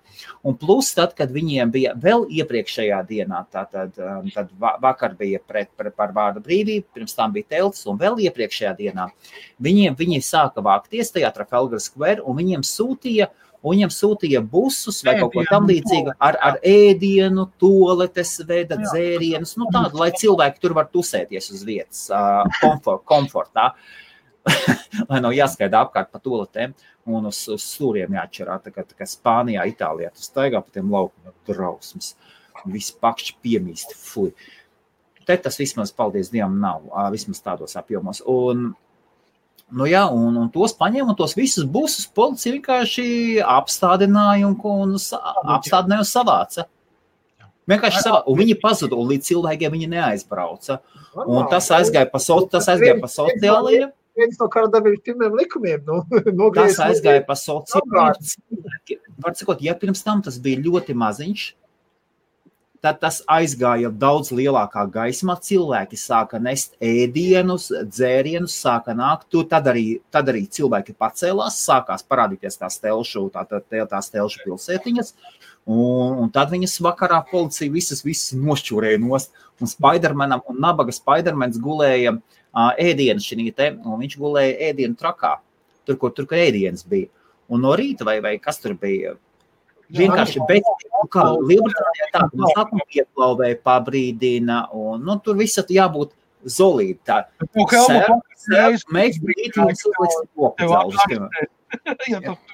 [0.46, 4.54] Un plus, tad, kad viņiem bija vēl iepriekšējā dienā, tad, tad
[4.86, 9.10] vakar bija pret, pret, par vārdu brīvību, pirms tam bija teltis, un vēl iepriekšējā dienā
[9.66, 15.16] viņiem, viņi sāka vākties tajā Trafalgar Square, un viņiem sūtīja un viņam sūtīja busus vai
[15.20, 20.90] kaut ko tamlīdzīgu ar, ar ēdienu, toaletes, veda dzērienus, nu tādu, lai cilvēki tur var
[20.92, 22.04] tusēties uz vietas,
[22.60, 23.72] komfort, komfortā.
[25.10, 26.72] lai nav jāskaida apkārt pa toaletēm
[27.12, 30.88] un uz, uz stūriem jāatšķirā, tā kā, tā kā Spānijā, Itālijā, tu staigā pa tiem
[30.92, 32.14] laukumiem, drausmas,
[32.64, 34.32] visi pakšķi piemīsti, fuj.
[35.28, 38.22] Te tas vismaz, paldies Dievam, nav, vismaz tādos apjomos.
[38.32, 38.70] Un,
[39.68, 43.04] Nu, jā, un, un tos paņēma, un tos visus busus policija vienkārši
[43.44, 46.64] apstādināja un, un apstādināja un savāca.
[47.68, 50.78] Vienkārši savā, un viņi pazuda, un līdz cilvēkiem viņi neaizbrauca.
[51.26, 53.92] Un tas aizgāja pa, so, tas aizgāja pa sociālajiem.
[54.18, 55.84] Viens no karadarbības pirmiem likumiem.
[55.84, 59.02] Nu, tas aizgāja pa sociālajiem.
[59.20, 61.44] Var sakot, ja pirms tam tas bija ļoti maziņš,
[62.84, 65.36] tad tas aizgāja daudz lielākā gaismā.
[65.42, 69.28] Cilvēki sāka nest ēdienus, dzērienus, sāka nākt.
[69.32, 74.44] Tur tad arī, tad arī cilvēki pacēlās, sākās parādīties tās telšu, tā, tā, tās telšu
[74.46, 75.14] pilsētiņas.
[75.68, 79.34] Un, un tad viņas vakarā policija visas, visas nošķūrēja nost.
[79.60, 85.34] Un Spidermanam un nabaga Spidermans gulēja uh, ēdienu šī te, un viņš gulēja ēdienu trakā,
[85.84, 87.10] tur, kur tur ēdienas bija.
[87.48, 89.16] Un no rīta vai, vai kas tur bija,
[89.96, 96.12] Vienkārši bez nu kā Lielbritānijā tā, no sākuma pieklauvē pabrīdina, un nu, tur viss jābūt
[96.44, 97.00] zolīti.
[97.08, 97.22] Tā,
[98.94, 101.48] mēs brīdījums uzliksim koku zelžus.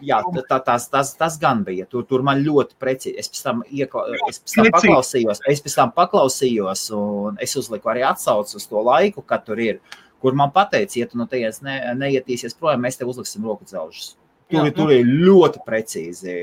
[0.02, 1.86] Jā, tā, tas, tas, tas gan bija.
[1.90, 3.16] Tur, tur man ļoti precīzi.
[3.20, 7.92] Es pēc tam, ieko, es pēc tam paklausījos, es pēc tam paklausījos, un es uzliku
[7.92, 9.82] arī atsauci uz to laiku, kad tur ir.
[10.24, 14.14] Kur man teica, ja tu no tevis ne, neietīsies projām, mēs tev uzliksim roku zelžus.
[14.52, 16.34] Tur, tur ir ļoti precīzi.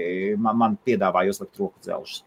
[0.42, 2.24] Man, man piedāvāja uzlikt roku dzelžus.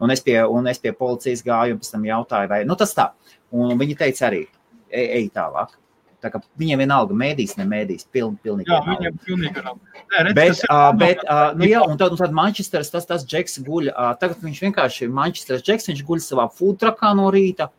[0.00, 2.94] Un es, pie, un es pie policijas gāju, un pēc tam jautāju, vai nu, tas
[2.96, 3.10] tā.
[3.52, 4.46] Un viņi teica arī,
[4.88, 5.74] ej, ej tālāk.
[6.20, 8.68] Tā kā viņiem vienalga mēdīs, ne mēdīs, piln, pilnīgi.
[8.68, 9.78] Jā, viņiem pilnīgi nav.
[10.12, 13.60] Nē, bet, uh, bet uh, nu, jā, un tad, un tad Manchesteras, tas, tas Džeks
[13.64, 17.70] guļ, uh, tagad viņš vienkārši, Manchesteras Džeks, viņš guļ savā futrakā no rīta,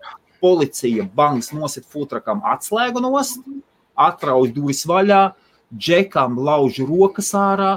[0.42, 3.46] policija banks nosit futrakam atslēgu nost,
[4.10, 5.22] atrauj durvis vaļā,
[5.78, 7.76] džekam lauž rokas ārā,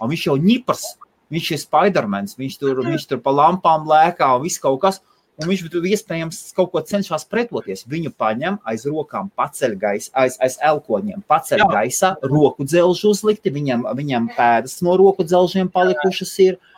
[0.00, 0.84] un viņš jau ņipars,
[1.32, 5.00] viņš ir Spidermans, viņš tur, viņš tur pa lampām lēkā un viss kaut kas,
[5.40, 7.86] un viņš tur iespējams kaut ko cenšas pretoties.
[7.88, 11.70] Viņu paņem aiz rokām, paceļ gaisā, aiz, aiz elkoņiem, paceļ Jā.
[11.72, 16.60] gaisā, roku dzelžu uzlikti, viņam, viņam pēdas no roku dzelžiem palikušas ir.
[16.60, 16.71] Uh,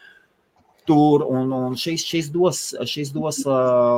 [0.89, 3.55] tur, un, un šis, šis dos, šis dos uh,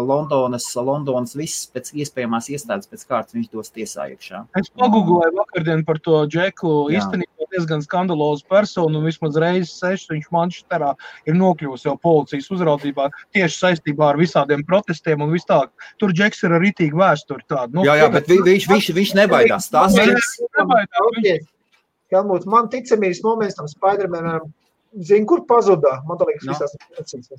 [0.07, 4.44] Londonas, Londonas visas pēc iespējamās iestādes pēc kārtas viņš dos tiesā iekšā.
[4.61, 7.01] Es pagūgoju vakardien par to Džeku, Jā.
[7.01, 10.92] īstenībā diezgan skandalozu personu, un vismaz reizes sešas viņš Manchesterā
[11.29, 15.62] ir nokļuvusi jau policijas uzraudzībā tieši saistībā ar visādiem protestiem un vis tā.
[16.01, 17.81] Tur Džeks ir ar ritīgi vēsturi tādu.
[17.81, 19.70] Nu, jā, jā, bet viņš, viņš, viņš nebaidās.
[19.72, 20.14] Tas ir.
[22.14, 24.53] Helmut, man ticamības moments tam Spidermanam
[24.97, 26.01] zinu, kur pazuda.
[26.09, 26.57] Man liekas, no.
[26.57, 26.77] visās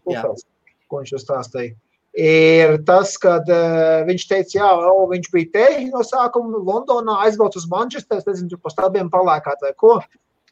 [0.06, 0.46] pusēs,
[0.88, 1.76] ko viņš stāstīja.
[2.18, 7.62] Ir tas, kad uh, viņš teica, jā, o, viņš bija te no sākuma Londonā, aizbraucis
[7.62, 10.00] uz Manchesteru, nezinu, tur pa stabiem palēkāt vai ko.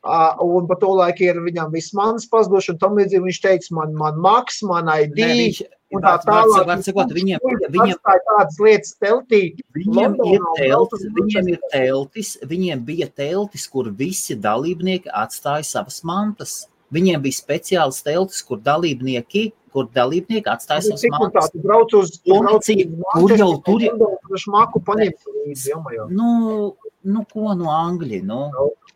[0.06, 3.72] Uh, un par to laiku ir viņam viss manas pazuduši, un tam līdzīgi viņš teica,
[3.80, 5.18] man, man maks, man ID.
[5.18, 5.64] Ne, viņš,
[5.94, 7.42] Un tā tālāk, var sakot, viņiem,
[7.72, 9.42] viņiem, tādas lietas teltī.
[9.78, 16.66] viņiem, ir teltis, viņiem ir teltis, viņiem bija teltis, kur visi dalībnieki atstāja savas mantas.
[16.94, 21.50] Viņiem bija speciāls teltis, kur dalībnieki, kur dalībnieki atstāja tā, mantas.
[21.52, 23.80] tu brauc uz, uz tur jau- tur
[24.28, 26.10] tur šmaku paņemt līdzi, jomajā.
[26.10, 28.24] Nu, nu, ko no Angļi?
[28.24, 28.52] Nu?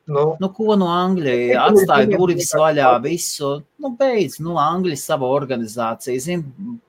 [0.08, 3.64] Nu, Nu, ko no Viņiem- atstāja durvis vaļā, visu.
[3.78, 6.44] Nu, beidz, nu, Angļi savu organizāciju, zina,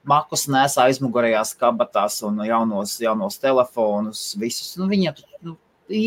[0.05, 4.77] makus nes aizmugurējās kabatās un jaunos, jaunos telefonus, visus.
[4.79, 5.57] Nu, viņiem, nu,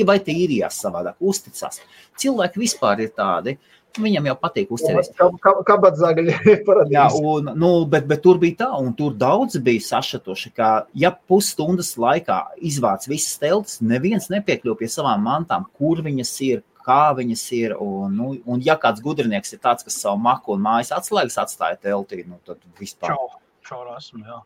[0.06, 1.82] vai tīrījās savādāk, uzticās.
[2.18, 3.58] Cilvēki vispār ir tādi,
[4.02, 5.42] viņam jau patīk uzticēties.
[5.68, 7.22] kabatzagaļi Jā, paradīze.
[7.22, 11.94] un, nu, bet, bet tur bija tā, un tur daudz bija sašatoši, ka, ja pusstundas
[12.02, 17.78] laikā izvāc visas teltis, neviens nepiekļuva pie savām mantām, kur viņas ir, kā viņas ir.
[17.84, 21.80] Un, nu, un ja kāds gudrinieks ir tāds, kas savu maku un mājas atslēgas atstāja
[21.88, 23.14] teltī, nu, tad vispār.
[23.14, 23.32] Čau,
[23.70, 24.42] čau, esmu, jā.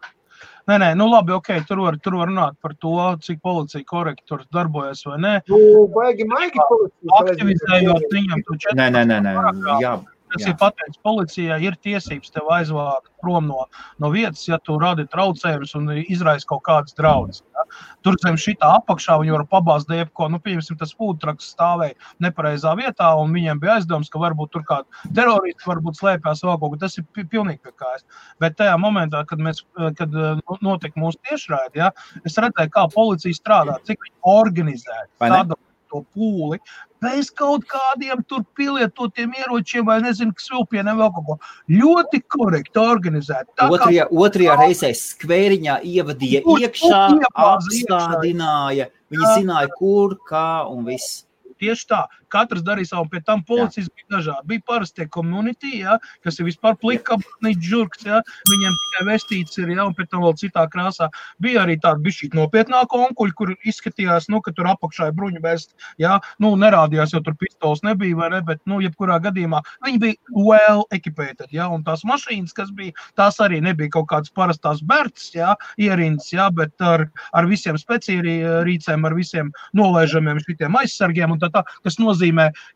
[0.68, 4.26] Nē, nē, nu labi, ok, tur var, tur var runāt par to, cik policija korekti
[4.28, 5.32] tur darbojas vai nē.
[5.48, 5.60] Nu,
[5.94, 7.22] baigi maigi policija.
[7.22, 8.76] Aktivizējot viņam to četru.
[8.82, 9.36] Nē, nē, nē, nē.
[9.80, 9.94] Jā,
[10.34, 10.52] Tas Jā.
[10.52, 13.64] ir pateicis policijai, ir tiesības tev aizvākt prom no,
[14.02, 17.42] no vietas, ja tu radi traucējumus un izraisa kaut kādas draudus.
[17.56, 17.64] Ja?
[18.06, 20.28] Tur zem šī apakšā viņi var pabāzt jebko.
[20.32, 25.08] Nu, piemēram, tas pūtraks stāvēja nepareizā vietā, un viņiem bija aizdoms, ka varbūt tur kāda
[25.18, 26.82] teroristi varbūt slēpjas vēl kaut kur.
[26.84, 28.04] Tas ir pi- pilnīgi pie kājas.
[28.44, 29.64] Bet tajā momentā, kad, mēs,
[30.00, 31.94] kad eh, notika mūsu tiešraidi, ja,
[32.28, 35.58] es redzēju, kā policija strādā, cik viņi organizē tādu
[35.92, 36.60] to pūli,
[37.02, 41.38] bez kaut kādiem tur pielietotiem ieročiem, vai nezinu, kas vēl pie vēl kaut ko.
[41.70, 43.54] Ļoti korekti organizēti.
[43.56, 47.02] Tā kā Otrajā, otrajā reizē skvēriņā ievadīja Tur- iekšā.
[47.36, 48.90] apstādināja.
[49.12, 49.36] Viņi Jā.
[49.38, 51.24] zināja, kur, kā un viss.
[51.58, 54.48] Tieši tā, katrs darīja savu, pie tam policijas bija dažādi.
[54.52, 59.72] Bija parasti komunitī, ja, kas ir vispār plika, apgādnīt žurks, ja, viņiem tikai vestīts ir,
[59.74, 61.10] ja, un pēc tam vēl citā krāsā.
[61.44, 65.74] Bija arī tādi bišķīt nopietnāki onkuļi, kur izskatījās, nu, ka tur apakšā ir bruņu vest,
[66.02, 70.16] ja, nu, nerādījās, jo tur pistols nebija, vai ne, bet, nu, jebkurā gadījumā viņi bija
[70.36, 75.32] well equipated, ja, un tās mašīnas, kas bija, tās arī nebija kaut kādas parastās bērts,
[75.38, 81.52] ja, ierindas, ja, bet ar, ar visiem speciāliem, ar visiem nolaižamiem šitiem aizsargiem, un tā,
[81.54, 82.17] tā, kas nozīmē,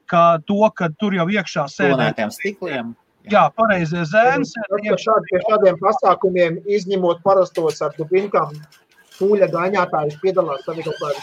[0.05, 2.95] ka to, ka tur jau iekšā sēdē, Tonētiem stikliem.
[3.31, 8.53] jā, pareizie zēns, Tas, ka šādi, pie šādiem pasākumiem, izņemot parastos ar dubinkām,
[9.19, 11.21] pūļa gaņātājus piedalās arī kaut kādi.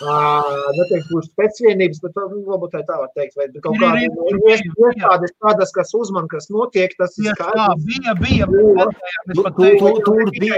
[0.00, 3.34] Uh, neteikšu, būs pēcvienības, bet nu, varbūt tā var teikt.
[3.36, 4.94] Vai kaut Ir, ir, ir, ir, ir.
[4.96, 7.84] iestādes, tādas, kas uzman, kas notiek, tas ir skaidrs.
[7.84, 10.56] bija, bija, tu- Tur bija.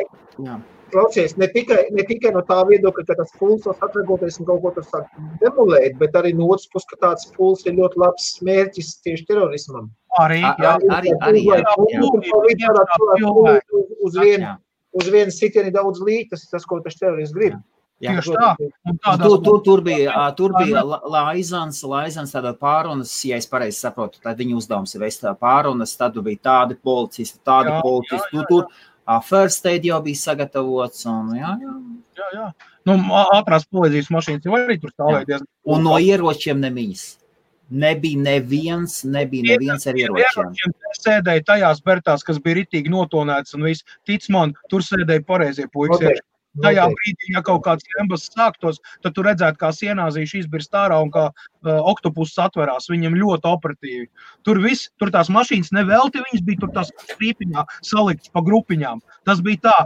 [0.93, 0.99] Jā.
[1.01, 4.61] Klausies, ne tikai, ne tikai no tā viedokļa, ka tas pūlis var atvegoties un kaut
[4.61, 5.09] ko tur sāk
[5.41, 9.91] demolēt, bet arī no otras puses, ka tāds pūlis ir ļoti labs mērķis tieši terorismam.
[10.21, 11.73] arī, jā, arī, arī, jā, jā.
[13.73, 14.57] Uz, uz, vien, Jā.
[14.93, 17.57] uz vienas sitieni daudz līt, tas ir tas, ko tas terorists grib.
[18.03, 18.17] Jā.
[18.19, 18.49] tieši tā.
[18.91, 23.47] Un tādās Tur, tur, tur bija, tur bija La- Laizans, Laizans tāda pārunas, ja es
[23.47, 28.35] pareizi saprotu, tad viņa uzdevums ir vest pārunas, tad bija tādi policisti, tādi Jā, policisti,
[28.35, 28.92] jā, jā, tur, tur ā,
[29.27, 31.75] first aid jau bija sagatavots, un, jā, jā.
[32.19, 32.47] Jā, jā.
[32.89, 32.99] Nu,
[33.33, 35.45] ātrās palīdzības mašīnas jau arī tur stāvēties.
[35.75, 37.05] un no ieročiem nemiņas.
[37.73, 40.75] Nebija neviens, nebija neviens ar ieročiem.
[40.99, 46.03] Sēdēja tajās bertās, kas bija ritīgi notonēts, un viss, tic man, tur sēdēja pareizie puikas.
[46.03, 46.27] Noteikti,
[46.61, 51.09] Tajā brīdī, ja kaut kāds embas sāktos, tad tu redzētu, kā sienāzīši izbirst ārā un
[51.15, 52.91] kā uh, oktopus atverās.
[52.93, 54.05] Viņam ļoti operatīvi.
[54.45, 59.01] Tur viss, tur tās mašīnas nevelti, viņas bija tur tās strīpiņā saliktas pa grupiņām.
[59.25, 59.77] Tas bija tā.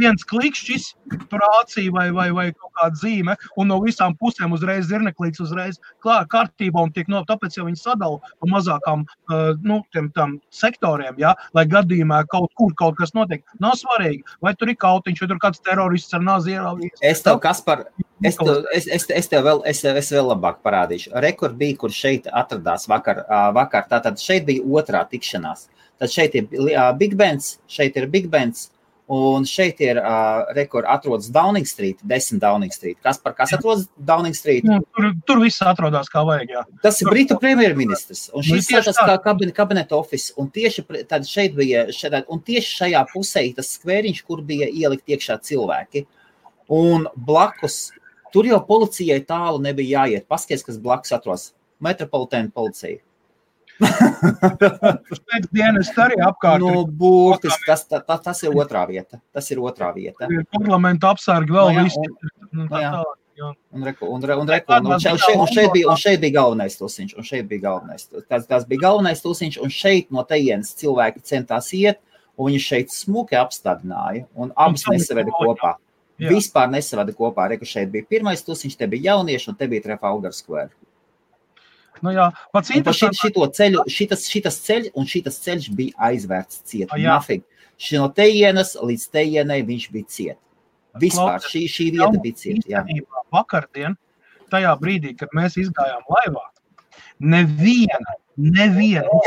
[0.00, 0.86] Viens klikšķis,
[1.30, 5.42] tur acī vai, vai, vai kaut kāda zīme, un no visām pusēm uzreiz ir neklīts,
[5.44, 10.10] uzreiz klāra kārtībā, un tiek no, tāpēc jau viņi sadala pa mazākām uh, nu, tiem,
[10.16, 13.44] tam sektoriem, ja, lai gadījumā kaut kur kaut kas notiek.
[13.62, 17.04] Nav svarīgi, vai tur ir kautiņš, vai tur kāds terorists ar nāzi ieraudzījis.
[17.12, 17.86] Es tev, kas par,
[18.24, 21.14] es tev, es, es, es tev vēl, es, es vēl labāk parādīšu.
[21.24, 23.24] Rekord bija, kur šeit atradās vakar,
[23.56, 23.88] vakar.
[23.90, 25.68] Tātad šeit bija otrā tikšanās.
[26.02, 26.48] Tad šeit ir
[26.98, 28.68] Big Bands, šeit ir Big Bands.
[29.12, 32.96] Un šeit ir uh, rekords, atrodas Downing Street, 10 Downing Street.
[33.04, 34.64] Kas par kas atrodas Downing Street?
[34.64, 36.48] Nu, tur, tur viss atrodas kā vajag.
[36.54, 36.62] Jā.
[36.80, 38.30] Tas ir Britu premjerministrs.
[38.32, 40.32] Un Nu, šis ir tas kā kabine- kabineta office.
[40.40, 45.04] Un tieši tad šeit bija, šeit, un tieši šajā pusē tas skvēriņš, kur bija ielikt
[45.12, 46.06] iekšā cilvēki.
[46.72, 47.90] Un blakus,
[48.32, 50.24] tur jau policijai tālu nebija jāiet.
[50.26, 51.50] Paskaties, kas blakus atrodas.
[51.82, 53.02] Metropolitēna policija.
[53.80, 59.20] Pēc dienas arī apkārt Nu, nu, burtiski, tas, ta, ta, tas ir otrā vieta.
[59.34, 60.28] Tas ir otrā vieta.
[60.30, 61.98] ir parlamenta apsargi vēl Nu, jā, visi.
[61.98, 63.02] un- Nu, tā jā.
[63.74, 67.16] Un, reku, un, un, reku, un, šeit, un, šeit, bija, un šeit bija galvenais tusiņš.
[67.48, 68.06] Bija galvenais.
[68.28, 71.98] Tas, tas bija galvenais tusiņš, un šeit no tejienes cilvēki centās iet.
[72.38, 75.74] Un viņi šeit smuki apstādināja, un abas nesaveda kopā.
[76.18, 76.30] Jā.
[76.30, 77.48] Vispār nesavada kopā.
[77.50, 80.70] Reku šeit bija pirmais tusiņš, te bija jaunieši, un te bija Trafalgar Square.
[82.04, 86.60] Nu jā, pats pa šit, šito ceļu, šitas, šitas ceļš, un šitas ceļš bija aizvērts
[86.68, 86.92] ciet.
[87.00, 87.16] Jā.
[87.16, 87.44] Nothing.
[87.80, 90.40] Ši no tejienes līdz tejienei viņš bija ciet.
[91.00, 92.66] Vispār šī, šī vieta bija ciet.
[92.70, 92.84] Jā.
[93.34, 93.96] Vakardien,
[94.52, 96.44] tajā brīdī, kad mēs izgājām laivā,
[97.34, 99.22] neviena, neviena,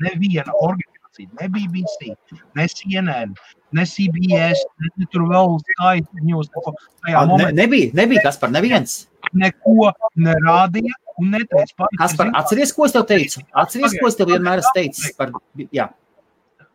[0.00, 2.14] neviena organizācija, ne BBC,
[2.56, 3.34] ne CNN,
[3.74, 9.04] ne CBS, ne tur vēl A, Ne, nebija, nebija kas par neviens.
[9.34, 11.74] Neko nerādīja un neteica.
[11.78, 13.42] "Pāri, Kas par, atceries, ko es tev teicu?
[13.54, 15.30] Atceries, ko es tev vienmēr esmu teicis par,
[15.72, 15.90] jā.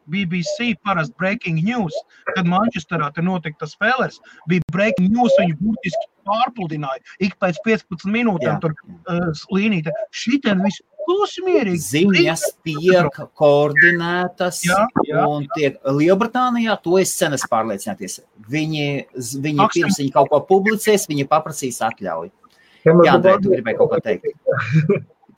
[0.10, 1.94] BBC parasti breaking news,
[2.36, 4.18] kad Manchesterā te notika tas spēlēs,
[4.50, 8.60] bija breaking news, viņi burtiski pārpludināja ik pēc 15 minūtēm Jā.
[8.64, 9.94] tur uh, līnīte.
[10.10, 11.82] Šitien viss klusmierīgi.
[11.84, 15.24] Ziņas tiek koordinētas, Jā, jā.
[15.30, 18.20] un tiek Lielbritānijā, to es esmu pārliecināties.
[18.50, 18.86] Viņi,
[19.46, 22.34] viņi pirms viņi kaut ko publicēs, viņi paprasīs atļauju.
[22.86, 24.30] Jā, tu Andrej, tu gribēji kaut ko teikt?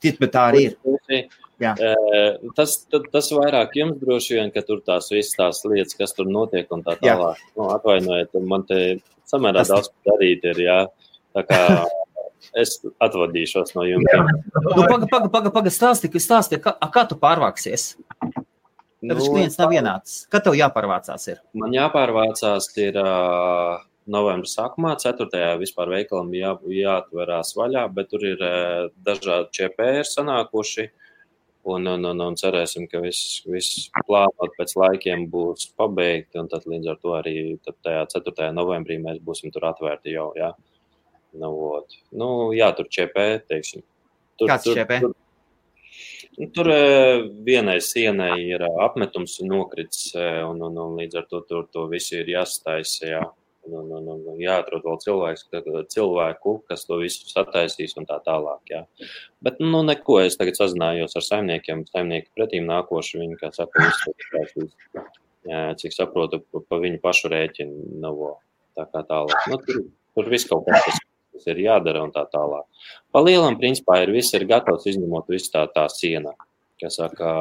[0.02, 1.26] Tit, bet tā arī ir.
[1.62, 1.72] Jā.
[2.58, 6.70] Tas, tas, vairāk jums droši vien, ka tur tās visas tās lietas, kas tur notiek
[6.74, 7.14] un tā Jā.
[7.14, 7.42] tālāk.
[7.58, 8.80] Nu, atvainojiet, man te
[9.30, 10.78] samērā Tas- daudz darīt ir, jā.
[11.36, 11.60] Tā kā
[12.58, 14.10] es atvadīšos no jums.
[14.12, 17.92] Nu, paga, paga, paga, paga stāsti, ka stāsti, kā, kā tu pārvāksies?
[19.02, 20.18] Tad nu, klients nav vienāds.
[20.30, 21.40] Kad tev jāpārvācās ir?
[21.58, 23.80] Man jāpārvācās ir uh,
[24.10, 25.28] novembra sākumā, 4.
[25.60, 28.42] vispār veikalam jā, jāatverās vaļā, bet tur ir
[29.06, 30.88] dažādi ČP ir sanākuši.
[31.72, 36.40] Un, un, un, un cerēsim, ka viss, viss plānot pēc laikiem būs pabeigti.
[36.42, 38.48] Un tad līdz ar to arī tajā 4.
[38.56, 40.32] novembrī mēs būsim tur atvērti jau.
[40.34, 40.50] Jā,
[41.38, 41.94] nu, vot.
[42.18, 43.86] nu, jā tur ČP, teiksim.
[44.34, 45.04] Tur, Kāds tur, ČP?
[45.04, 45.14] Tur,
[46.38, 46.68] Nu, Tur
[47.44, 52.30] vienai sienai ir apmetums nokritis, un, un, un līdz ar to tur to visu ir
[52.32, 53.08] jāsataisa.
[53.10, 53.22] Jā.
[53.62, 55.44] Un, un, un, un jāatrod vēl cilvēks,
[55.94, 58.58] cilvēku, kas to visu sataisīs un tā tālāk.
[58.72, 58.80] Jā.
[59.38, 63.86] Bet, nu, neko, es tagad sazinājos ar saimniekiem, saimnieki pretīm nākoši, viņi, kā saka.
[65.46, 68.18] Jā, cik saprotu, pa, viņu pašu rēķinu nav
[68.78, 69.48] tā kā tālāk.
[69.50, 69.82] Nu, tur,
[70.14, 71.00] tur viss kaut kas, kas,
[71.34, 72.66] kas ir jādara un tā tālāk.
[73.14, 76.34] Pa lielam, principā, ir viss ir gatavs, izņemot visu tā, tā siena.
[76.82, 77.32] Kas saka,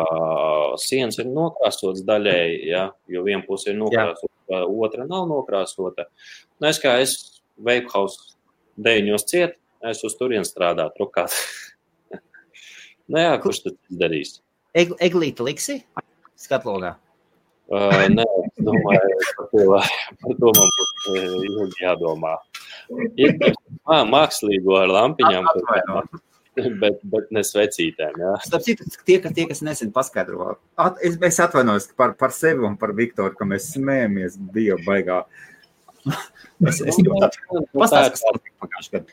[0.81, 6.07] sienas ir nokrāsotas daļēji, ja, jo viena puse ir nokrāsota, otra nav nokrāsota.
[6.59, 7.15] Nu, es kā es
[7.61, 8.17] veikhaus
[8.81, 11.35] deviņos ciet, es uz turien strādāju, trukāt.
[13.11, 14.39] nu jā, kurš tad darīs?
[14.77, 15.79] Eg, eglīti liksi?
[16.39, 16.95] Skatlogā.
[17.71, 19.65] Uh, nē, es domāju, par to,
[20.23, 22.33] par to man būs uh, ilgi jādomā.
[23.15, 23.37] Ir
[23.87, 26.01] mā, mākslīgo ar lampiņām, Atvaino.
[26.83, 28.17] bet, bet ne svecītēm.
[28.21, 28.33] Jā.
[28.45, 30.55] Starp citu, tie, ka tie, kas nezina, paskaidro.
[30.81, 35.23] At, es, es atvainojos par, par sevi un par Viktoru, ka mēs smējamies, bija baigā.
[36.61, 37.47] Es, es ļoti atvainojos.
[37.49, 39.09] Nu, tā ir Pastāst, kas notika pagājušajā gadā.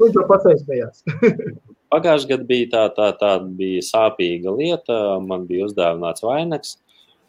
[2.28, 4.98] Jau bija tā, tā, tā bija sāpīga lieta.
[5.24, 6.74] Man bija uzdāvināts vainags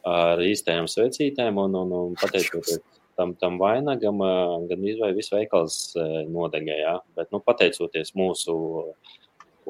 [0.08, 2.82] ar īstajām svecītēm, un, un, un pateicoties
[3.20, 4.34] tam, tam vainagam, ā,
[4.70, 7.00] gan izvēle viss veikals ā, nodegēja.
[7.18, 8.56] Bet, nu, pateicoties mūsu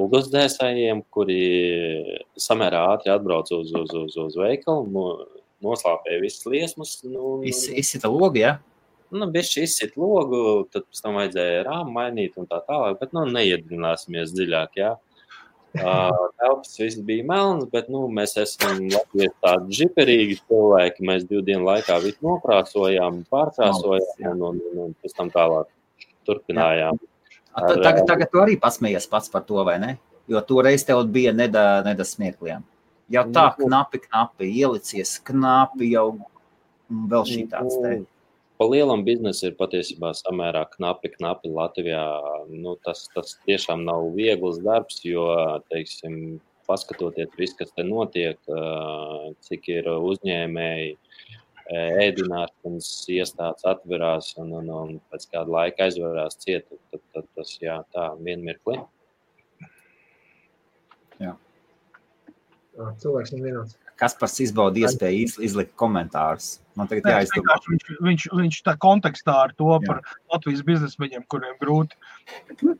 [0.06, 1.40] ugunsdzēsējiem, kuri
[2.40, 5.06] samērā ātri atbrauca uz, uz, uz, uz veikalu, no,
[5.66, 6.98] noslāpēja visas liesmas.
[7.04, 8.58] Nu, Iz- Izsita logi, ja?
[9.10, 10.40] Nu, bija izsit logu,
[10.70, 14.82] tad pēc tam vajadzēja rāmu mainīt un tā tālāk, bet nu, neiedzināsimies dziļāk.
[14.84, 14.96] Jā.
[15.70, 16.10] Uh,
[16.42, 21.06] Telpas viss bija melns, bet nu, mēs esam Latvijas tādi žiperīgi cilvēki.
[21.06, 25.70] Mēs divu dienu laikā visu nokrāsojām, pārkrāsojām un, un, un, un pēc tam tālāk
[26.26, 26.98] turpinājām.
[26.98, 27.19] A,
[27.56, 29.98] ta- Tagad, tagad tu arī pasmējies pats par to, vai ne?
[30.30, 32.64] Jo toreiz tev bija neda, neda smiekliem.
[33.10, 36.20] Jau tā Nu, knapi, knapi, ielicies knapi jau
[36.90, 37.96] vēl šī tāds te.
[38.60, 42.04] Pa lielam biznesam ir patiesībā samērā knapi, knapi Latvijā.
[42.52, 45.26] Nu, tas, tas tiešām nav viegls darbs, jo,
[45.72, 50.98] teiksim, paskatoties visu, kas te notiek, ā, cik ir uzņēmēji,
[51.70, 57.82] ēdināšanas iestādes atverās un, un, un pēc kāda laika aizverās ciet, tad, tad tas, jā,
[57.94, 58.80] tā, vien mirkli.
[62.80, 63.78] Cilvēks nav vienots.
[64.00, 66.60] Kas par izbaudu iespēju iz, izlikt komentārus?
[66.80, 67.58] Man tagad Nē, jāizdomā.
[67.66, 69.80] Viņš, viņš, viņš tā kontekstā ar to Jā.
[69.84, 69.98] par
[70.32, 72.00] Latvijas biznesmeņiem, kuriem grūti.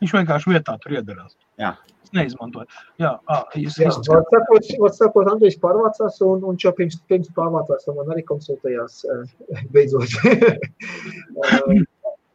[0.00, 1.36] viņš vienkārši vietā tur iedarās.
[1.60, 1.72] Jā.
[2.08, 2.64] Es neizmantoju.
[3.02, 7.84] Jā, ā, es, Jā, es, sakot, sakot, Andrijs pārvācās, un, un jau pirms, pirms pārvācās,
[7.90, 9.02] un man arī konsultējās,
[9.74, 10.16] beidzot.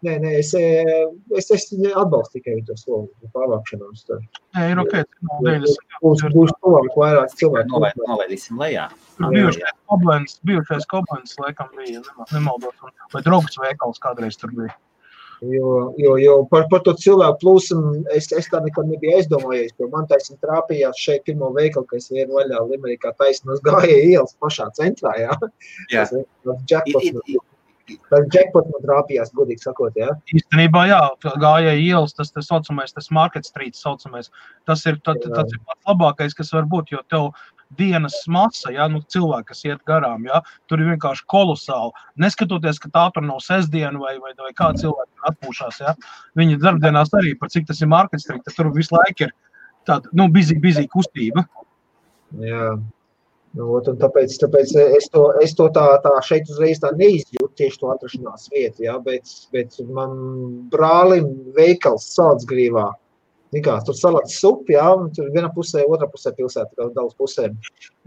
[0.03, 1.65] Nē, nē, es, es, es
[1.95, 4.03] atbalstu tikai to soli pārvākšanos.
[4.11, 4.97] Nē, ir ok.
[6.03, 7.71] Būs, būs tuvāk vairāk cilvēku.
[7.71, 8.89] Novēd, novēdīsim lejā.
[9.23, 12.03] Bijušais koblens, bijušais koblens, laikam bija,
[12.33, 12.83] nemaldos,
[13.15, 14.75] vai draugs veikals kādreiz tur bija.
[15.51, 19.73] Jo, jo, jo par, par to cilvēku plūsmu es, es tā nekad nebiju aizdomājies.
[19.91, 25.15] Man taisnība trāpījās šeit pirmo veikalu, kas ir vaļā Limerikā taisnos gāja ielas pašā centrā.
[25.19, 25.39] Jā.
[25.91, 26.05] Jā.
[26.07, 27.41] Tas,
[28.09, 29.97] Tas jackpots man trāpījās, godīgi sakot.
[29.99, 30.13] Jā.
[30.31, 31.01] Īstenībā, jā,
[31.41, 34.31] gāja ielas, tas tā saucamais, tas market street saucamais.
[34.69, 37.27] Tas ir, tad, tas ir pats labākais, kas var būt, jo tev
[37.77, 40.25] dienas masa, ja, nu, cilvēki, kas iet garām.
[40.29, 41.93] Ja, tur ir vienkārši kolosāli.
[42.21, 45.79] Neskatoties, ka tā tur nav sestdiena vai, vai, vai kā cilvēki atpūšas.
[45.83, 45.95] Ja,
[46.39, 49.37] viņa darbdienās arī, par cik tas ir marketing, tur visu laiku ir
[49.87, 51.45] tāda nu, bizī, bizī kustība.
[52.41, 52.73] Jā.
[53.53, 57.91] Nu, tāpēc, tāpēc es to, es to tā, tā šeit uzreiz tā neizjūtu tieši to
[57.93, 60.15] atrašanās vietu, ja, bet, bet man
[60.73, 62.87] brālim veikals Saldzgrīvā
[63.53, 67.55] Nikās, tur salāts supi, jā, un tur viena pusē, otrā pusē pilsēta, kā daudz pusēm.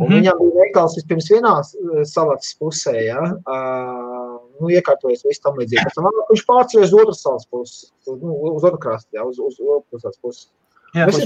[0.00, 5.44] Un mm viņam bija veikals vispirms vienā eh, salāts pusē, jā, uh, nu, iekārtojas viss
[5.44, 5.86] tam līdzīgi.
[5.86, 9.60] Pēc tam viņš pārceļas uz otras salas puses, nu, uz otru krastu, jā, uz, uz
[9.78, 10.48] otras puses.
[10.96, 11.18] Jā, Mēs,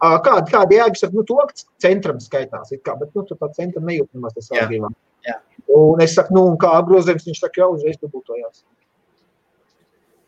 [0.00, 1.38] kāda, kāda jēga saka, nu, to
[1.82, 4.90] centram skaitās, it kā, bet, nu, tur tā centra nejūt nemaz tas sākījumā.
[5.78, 8.62] Un es saku, nu, un kā apgrozījums, viņš saka, jau uzreiz dubultojās.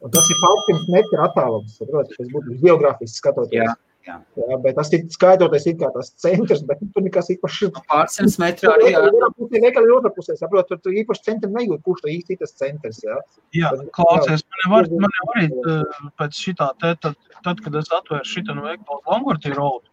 [0.01, 1.79] Un tas ir pārsteigts metru attālums.
[1.83, 3.65] Protams, tas būtu geogrāfiski skatoties.
[3.69, 3.77] Jā.
[4.09, 4.15] Jā.
[4.41, 7.69] jā, bet tas ir skaidroties, kā tas centrs, bet tur nekas īpaši.
[7.69, 8.87] Nu, pārsimts metri arī.
[8.95, 10.37] Jā, vienā pusē, ir otrā pusē.
[10.39, 13.03] Saprot, tur, tur īpaši centri nejūt, kurš tur īsti tas centrs.
[13.05, 13.19] Jā,
[13.59, 15.77] jā klausies, man var, man var arī
[16.23, 19.85] pēc šitā, te, tad, tad, kad es atvēru šitā no veikalu Langortī road,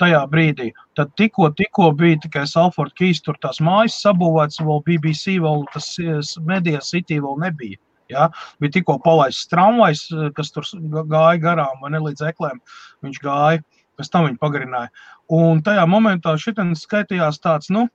[0.00, 5.36] tajā brīdī, tad tikko, tikko bija tikai Salford Keys, tur tās mājas sabūvēts, vēl BBC,
[5.44, 5.92] vēl tas
[6.48, 7.76] Media City vēl nebija.
[8.10, 8.28] Ja?
[8.62, 10.66] Bija tikko palaists tramvajs, eh, kas tur
[11.10, 12.60] gāja garām, vai ne līdz eklēm.
[13.06, 13.64] Viņš gāja,
[13.98, 14.90] pēc tam viņa pagarināja.
[15.30, 17.86] Un tajā momentā šitien skaitījās tāds, nu,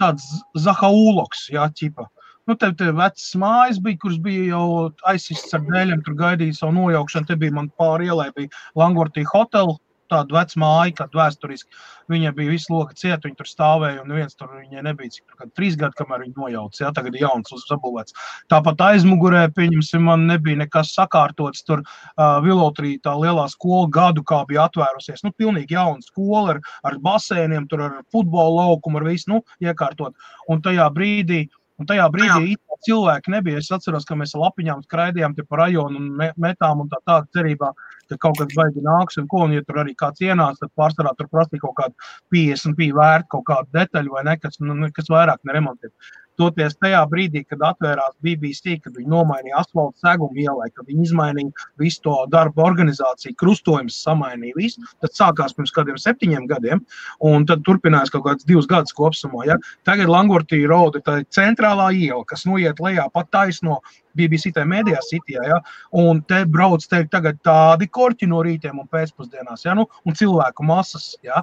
[0.00, 0.24] tāds
[0.56, 2.06] zahauloks, jā, ķipa.
[2.48, 4.68] Nu, te bija vecas mājas, bija, kuras bija jau
[5.10, 7.28] aizsists ar dēļiem, tur gaidīja savu nojaukšanu.
[7.28, 8.48] Te bija man pāri ielai, bija
[8.78, 9.76] Langortī hotels,
[10.10, 11.80] tādu vecu māju, kāda vēsturiski.
[12.08, 15.50] Viņa bija visu loku cieta, viņa tur stāvēja, un viens tur viņai nebija cik tur,
[15.56, 16.82] trīs gadi, kamēr viņa nojauca.
[16.82, 18.16] Jā, tagad ir jauns uzbūvēts.
[18.52, 21.66] Tāpat aizmugurē, pieņemsim, man nebija nekas sakārtots.
[21.68, 25.24] Tur uh, Vilotrī tā lielā skola gadu kā bija atvērusies.
[25.26, 30.16] Nu, pilnīgi jauna skola ar, ar basēniem, tur ar futbola laukumu, ar visu, nu, iekārtot.
[30.48, 31.46] Un tajā brīdī
[31.78, 32.56] Un tajā brīdī
[32.86, 33.60] cilvēki nebija.
[33.62, 36.08] Es atceros, ka mēs ar lapiņām skraidījām pa rajonu un
[36.42, 37.70] metām un tā tādu cerībā,
[38.12, 41.14] ka kaut kas baigi nāks, un ko, un ja tur arī kāds ienāca, tad pārsvarā
[41.18, 45.44] tur prasīja kaut kādu 50 pī vērtu kaut kādu detaļu vai nekas, nu, nekas vairāk
[45.48, 45.92] neremontēt.
[46.38, 51.66] Toties tajā brīdī, kad atvērās BBC, kad viņi nomainīja asfalta segumu ielai, kad viņi izmainīja
[51.82, 56.84] visu to darbu organizāciju, krustojums samainīja visu, tad sākās pirms kādiem septiņiem gadiem,
[57.26, 59.48] un tad turpinājās kaut kāds divus gadus kopsumā.
[59.50, 59.58] Ja?
[59.88, 63.80] Tagad Langortī roda tā centrālā iela, kas noiet lejā pat taisno
[64.18, 65.62] BBC mēdījā sitijā, ja?
[65.94, 69.74] un te brauc te tagad tādi korķi no rītiem un pēcpusdienās, ja?
[69.78, 71.16] nu, un cilvēku masas.
[71.26, 71.42] Ja?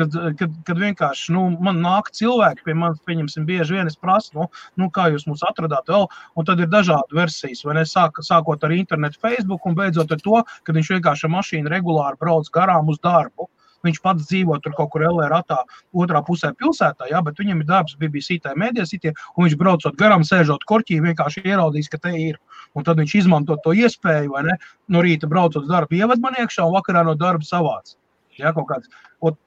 [0.00, 4.34] Kad, kad, kad vienkārši nu, man nāk cilvēki pie manis, pieņemsim, bieži vien es prasu,
[4.38, 4.48] nu,
[4.80, 8.64] nu, kā jūs mūs atradāt vēl, un tad ir dažādi versijas, vai ne, sāk, sākot
[8.66, 12.92] ar internetu, Facebook, un beidzot ar to, kad viņš vienkārši ar mašīnu regulāri brauc garām
[12.92, 13.50] uz darbu.
[13.86, 15.56] Viņš pats dzīvo tur kaut kur LRT,
[16.02, 20.26] otrā pusē pilsētā, jā, bet viņam ir darbs BBC, tā mēdījās, un viņš braucot garām,
[20.26, 22.36] sēžot korķī, vienkārši ieraudzīs, ka te ir.
[22.76, 24.58] Un tad viņš izmanto to iespēju, vai ne?
[24.92, 27.96] No rīta braucot uz darbu, ieved man iekšā, un vakarā no darba savāc.
[28.40, 28.90] Ja, kāds,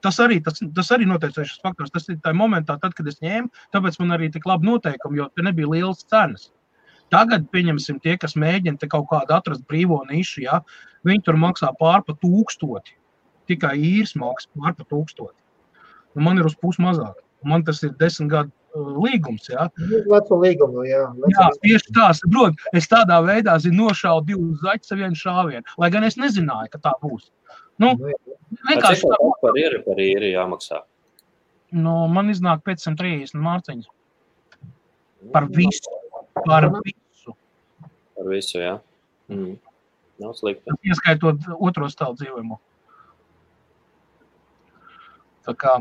[0.06, 1.94] tas arī, tas, tas arī noteicošs faktors.
[1.94, 5.30] Tas ir tajā momentā, tad, kad es ņēmu, tāpēc man arī tik labi noteikumi, jo
[5.34, 6.52] tur nebija liels cenas.
[7.14, 10.64] Tagad, pieņemsim, tie, kas mēģina kaut kādu atrast brīvo nišu, ja,
[11.06, 12.96] viņi tur maksā pārpa tūkstoti.
[13.52, 15.38] Tikai īres maksā pārpa tūkstoti.
[16.16, 17.20] Nu, man ir uz pusi mazāk.
[17.44, 19.50] Man tas ir desmit gadu uh, līgums.
[19.52, 19.68] Ja.
[20.08, 21.04] Veco līgumu, jā.
[21.18, 22.66] Veco jā, tieši tā, saprot.
[22.78, 26.82] Es tādā veidā zinu nošaut divus zaķus ar vienu šāvienu, lai gan es nezināju, ka
[26.88, 27.28] tā būs.
[27.82, 27.93] Nu,
[28.69, 29.19] vienkārši tā.
[29.41, 30.84] Par īri, par īri jāmaksā.
[31.74, 33.88] Nu, man iznāk 530 mārciņas.
[35.34, 35.95] Par visu.
[36.45, 37.34] Par visu.
[38.13, 38.76] Par visu, jā.
[39.32, 39.55] Mm.
[40.21, 40.76] Nav slikti.
[40.86, 42.59] Ieskaitot otro stāvu dzīvojumu.
[45.43, 45.80] Tā kā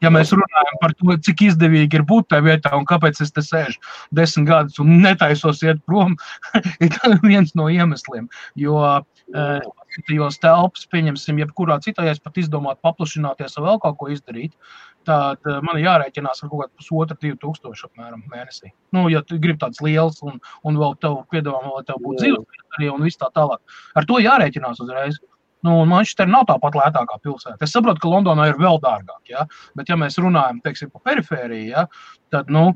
[0.00, 3.42] Ja mēs runājam par to, cik izdevīgi ir būt tajā vietā un kāpēc es te
[3.44, 3.76] sēžu
[4.16, 6.14] desmit gadus un netaisos iet prom,
[6.86, 8.30] ir viens no iemesliem.
[8.56, 9.58] Jo uh,
[9.90, 14.52] izskatījos telpas, pieņemsim, jebkurā citā, ja es pat izdomātu paplašināties vai vēl kaut ko izdarīt,
[15.04, 18.72] tad uh, man jārēķinās ar kaut kādu pusotru, divu tūkstošu apmēram mēnesī.
[18.94, 22.64] Nu, ja tu gribi tāds liels un, un vēl tev piedāvā, lai tev būtu dzīves
[22.78, 23.60] arī un viss tā tālāk.
[23.96, 25.20] Ar to jārēķinās uzreiz.
[25.66, 27.58] Nu, Manchester nav tāpat lētākā pilsēta.
[27.66, 29.42] Es saprotu, ka Londonā ir vēl dārgāk, ja?
[29.76, 31.84] bet, ja mēs runājam teiksim, par perifēriju, ja?
[32.32, 32.70] tad nu,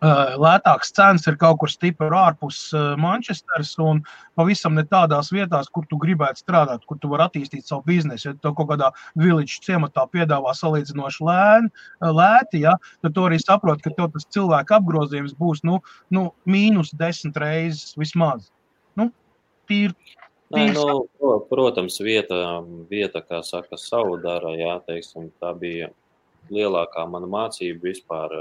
[0.00, 2.70] lētāks cenas ir kaut kur stipri ārpus
[3.00, 4.02] Manchesteras un
[4.38, 8.30] pavisam ne tādās vietās, kur tu gribētu strādāt, kur tu vari attīstīt savu biznesu.
[8.30, 13.84] Ja tu kaut kādā village ciematā piedāvā salīdzinoši lēni, lēti, ja, tad tu arī saproti,
[13.84, 18.48] ka tev tas cilvēku apgrozījums būs nu, nu, mīnus desmit reizes vismaz.
[18.96, 19.10] Nu,
[19.68, 19.94] tīri
[20.50, 21.06] Nē, nu,
[21.46, 22.58] protams, vieta,
[22.90, 24.50] vieta, kā saka, savu dara.
[24.58, 25.92] Jā, teiksim, tā bija
[26.50, 28.34] lielākā mana mācība vispār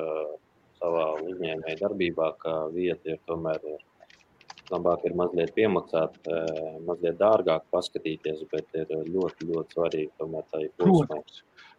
[0.80, 3.84] savā uzņēmēja darbībā, ka vieta ir tomēr ir,
[4.70, 6.18] labāk ir mazliet piemaksāt,
[6.88, 11.22] mazliet dārgāk paskatīties, bet ir ļoti, ļoti svarīgi tomēr tā ir plūsmai.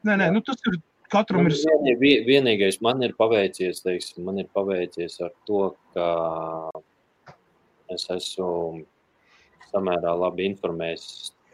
[0.09, 0.81] Nē, nē, nu tas ir
[1.13, 1.91] katram ir savs.
[2.29, 6.09] Vienīgais man ir paveicies, teiksim, man ir paveicies ar to, ka
[7.91, 8.87] es esmu
[9.71, 11.07] samērā labi informējis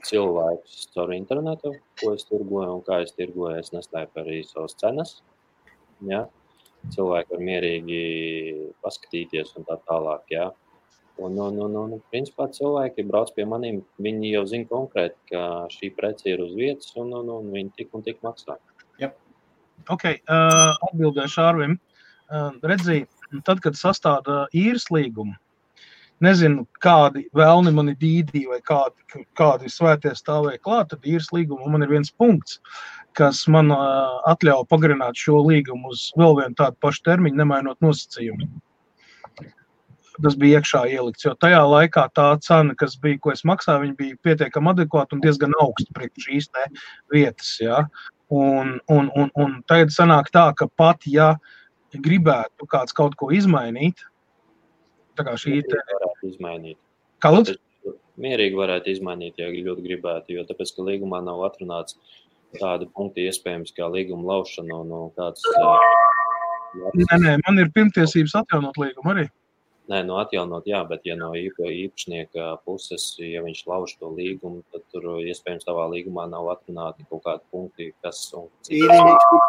[0.07, 3.57] cilvēkus caur internetu, ko es tirgoju un kā es tirgoju.
[3.61, 5.17] Es neslēpu arī savas cenas.
[6.07, 6.27] Ja?
[6.95, 8.01] Cilvēki var mierīgi
[8.85, 10.25] paskatīties un tā tālāk.
[10.33, 10.51] Ja?
[11.17, 13.81] Un, un, un, un, principā cilvēki brauc pie maniem.
[14.03, 17.97] Viņi jau zina konkrēti, ka šī prece ir uz vietas, un, un, un viņi tik
[17.97, 18.59] un tik maksā.
[19.01, 19.17] Yep.
[19.97, 21.79] Okay, uh, atbildēšu Arvim.
[22.27, 23.05] Uh, redzī,
[23.47, 25.37] tad, kad sastāda īres līgumu,
[26.25, 31.71] nezinu, kādi vēlni man ir dīdī vai kādi, kādi svētie stāvēja klāt, tad īres līguma
[31.73, 32.61] man ir viens punkts,
[33.17, 38.49] kas man uh, atļauj pagarināt šo līgumu uz vēl vienu tādu pašu termiņu, nemainot nosacījumus.
[40.17, 44.17] Tas bija iekšā ielikts, jo tajā laikā tā cena, kas bija, ko es maksāju, bija
[44.25, 46.51] pietiekami adekvāta un diezgan augsta priekš šīs
[47.13, 47.51] vietas.
[47.61, 47.83] Ja?
[48.33, 51.35] Un, un, un, un tagad sanāk tā, ka pat ja
[51.93, 54.01] gribētu kāds kaut ko izmainīt,
[55.17, 55.61] Tā kā šī.
[55.73, 56.79] Varētu izmainīt.
[57.25, 57.57] Lūdzu?
[58.21, 61.99] Mierīgi varētu izmainīt, ja ļoti gribētu, jo tāpēc, ka līgumā nav atrunāts
[62.61, 65.43] tādi punkti iespējams kā līguma laušana un kāds.
[66.77, 69.27] Nē, nē, man ir pirmtiesības atjaunot līgumu arī.
[69.87, 74.83] Nē, no atjaunot, jā, bet ja no īpašnieka puses, ja viņš lauž to līgumu, tad
[74.91, 78.25] tur iespējams tavā līgumā nav atrunāti kaut kādi punkti, kas.
[78.35, 78.49] Un...
[78.67, 78.91] Ir,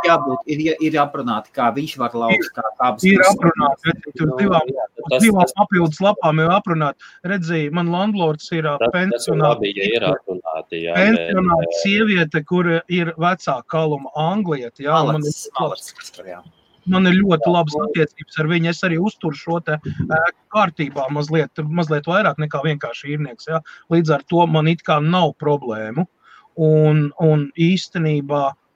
[0.05, 3.95] jābūt, ir, ir aprunāti, kā viņš var lauzt, kā abas ir aprunāti.
[4.19, 7.09] Tur divām, jā, tas, divām tas, papildus lapām ir aprunāti.
[7.33, 9.73] Redzēji, man landlords ir pensionāti.
[9.73, 10.99] Ja ir aprunāti, jā.
[11.01, 15.01] Pensionāti bet, sieviete, kur ir vecā kaluma anglieta, jā.
[15.01, 16.43] Malacis, man ir, malacis, jā
[16.91, 18.71] man ir ļoti labas attiecības ar viņu.
[18.71, 19.61] Es arī uzturu šo
[20.55, 23.49] kārtībā mazliet, mazliet vairāk nekā vienkārši īrnieks.
[23.51, 23.61] Ja?
[23.93, 26.07] Līdz ar to man it kā nav problēmu.
[26.57, 28.66] Un, un īstenībā Nu,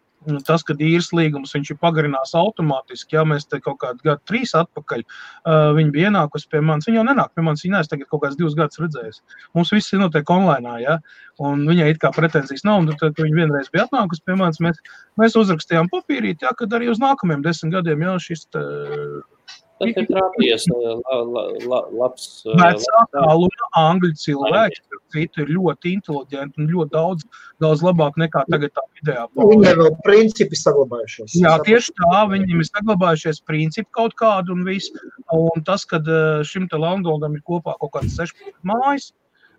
[0.45, 4.53] tas, ka īres līgums viņš ir pagarinās automātiski, ja mēs te kaut kādu gadu, trīs
[4.57, 6.87] atpakaļ, uh, viņi bija ienākusi pie manis.
[6.89, 9.21] Viņa jau nenāk pie manis, viņa neesmu tagad kaut kāds divus gadus redzējis.
[9.57, 10.97] Mums viss ir notiek online, ja,
[11.41, 14.61] un viņai it kā pretenzijas nav, un tad viņa vienreiz bija atnākusi pie manis.
[14.63, 14.81] Mēs,
[15.21, 18.45] mēs uzrakstījām papīrīt, ja, kad arī uz nākamajiem desmit gadiem jau šis.
[18.53, 18.65] Tā,
[19.81, 22.25] Tas ir trāpījies la, la, la, labs.
[22.45, 27.25] Vecākā luna angļu cilvēks, citu ir ļoti inteliģenti un ļoti daudz,
[27.63, 29.55] daudz labāk nekā tagad tā vidējā paudze.
[29.55, 31.39] Viņiem vēl principi saglabājušies.
[31.41, 34.93] Jā, tieši tā, viņiem ir saglabājušies principi kaut kādu un viss.
[35.33, 36.05] Un tas, kad
[36.47, 39.09] šim te Londonam ir kopā kaut kāds 16 mājas,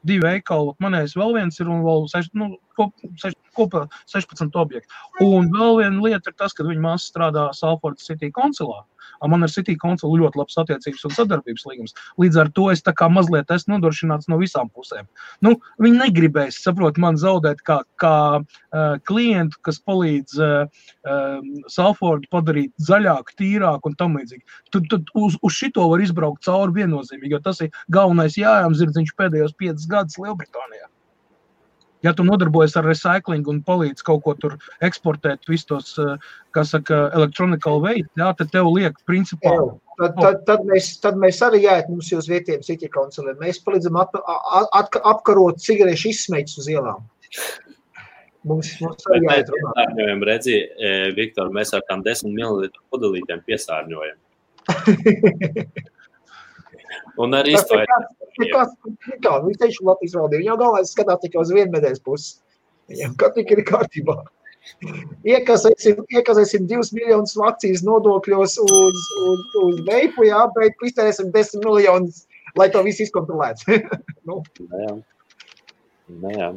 [0.06, 5.02] divi veikali, manējais vēl viens ir un vēl seš, nu, kopā 16 objekti.
[5.24, 8.82] Un vēl viena lieta ir tas, ka viņa māsa strādā Salfordas City konsulā.
[9.28, 11.96] Man ar City konsulu ļoti labs attiecības un sadarbības līgums.
[12.20, 15.08] Līdz ar to es kā mazliet esmu nodrošināts no visām pusēm.
[15.44, 22.30] Nu, viņi negribēs, saprot, man zaudēt kā, kā uh, klientu, kas palīdz uh, uh, Salfordu
[22.32, 24.42] padarīt zaļāku, tīrāku un tam līdzīgi.
[24.74, 29.56] Tad, tad uz, uz šito var izbraukt cauri viennozīmīgi, jo tas ir galvenais jājām-zirdziņš pēdējos
[29.60, 30.90] piecus gadus Lielbritānijā
[32.06, 35.92] ja tu nodarbojies ar recycling un palīdz kaut ko tur eksportēt, visus tos,
[36.54, 39.54] kā saka, elektronikālu veidu, jā, tad tev liek, principā.
[39.54, 39.68] Jā,
[40.00, 43.38] tad, tad, tad, mēs, tad mēs arī jāiet mums uz vietiem citi konsuliem.
[43.42, 47.06] Mēs palīdzam ap, ap, apkarot cigarešu izsmeļus uz ielām.
[48.48, 49.50] Mums, mums arī jāiet.
[49.54, 50.58] Piesārņojam, redzi,
[51.18, 54.18] Viktor, mēs ar tām 10 mililitru pudelītēm piesārņojam.
[57.22, 57.90] Un arī izturēt.
[58.38, 60.42] Viņš teica, Latvijas valdība.
[60.42, 62.38] Viņam galvenais skatās tikai uz vienu medaļas pusi.
[62.92, 64.16] Viņam kā tik ir kārtībā.
[65.26, 72.22] Iekasēsim, iekasēsim divus miljonus akcijas nodokļos uz, uz, uz veipu, jā, bet iztērēsim desmit miljonus,
[72.58, 73.80] lai to visu izkontrolētu.
[74.28, 74.38] nu.
[74.62, 74.94] Nē, jā.
[76.22, 76.50] Nē, jā.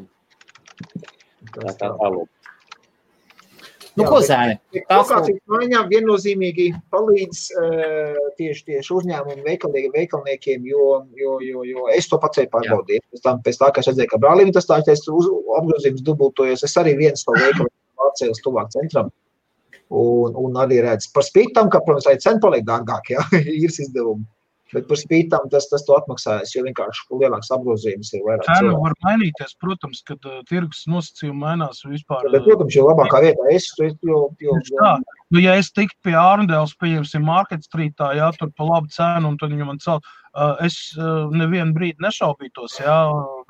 [1.55, 2.29] Tā kā tālāk.
[3.95, 4.55] Nu, Jā, ko zēni?
[4.89, 11.85] Tās Lokācijas maiņām viennozīmīgi palīdz uh, tieši, tieši uzņēmumu veikalniekiem, veikalniekiem jo, jo, jo, jo
[11.95, 13.05] es to pats pārbaudīju.
[13.13, 15.29] Pēc, tam, pēc tā, kā es redzēju, ka brālim tas tā, es uz,
[15.61, 17.71] apgrozījums dubultojas, es arī viens to veikalu
[18.01, 19.13] pārcēlu tuvāk centram.
[19.95, 23.79] Un, un arī redzu par spīti tam, ka, protams, arī cena paliek dārgāk, ja īres
[23.85, 24.27] izdevumi.
[24.73, 28.47] Bet par spīti tam tas, tas atmaksājas, jo vienkārši lielāks apgrozījums ir vairāk.
[28.47, 32.25] Cena var mainīties, protams, kad uh, tirgus nosacījumi mainās vispār.
[32.31, 34.23] Bet, uh, protams, jo labākā vietā es to
[34.71, 34.95] tā.
[35.33, 39.37] Nu, ja es tiktu pie Ārndēlas, pieņemsim, market streetā, jā, tur pa labu cenu, un
[39.41, 40.01] tad viņi man cel,
[40.33, 42.97] uh, es uh, nevienu brīdi nešaubītos, jā,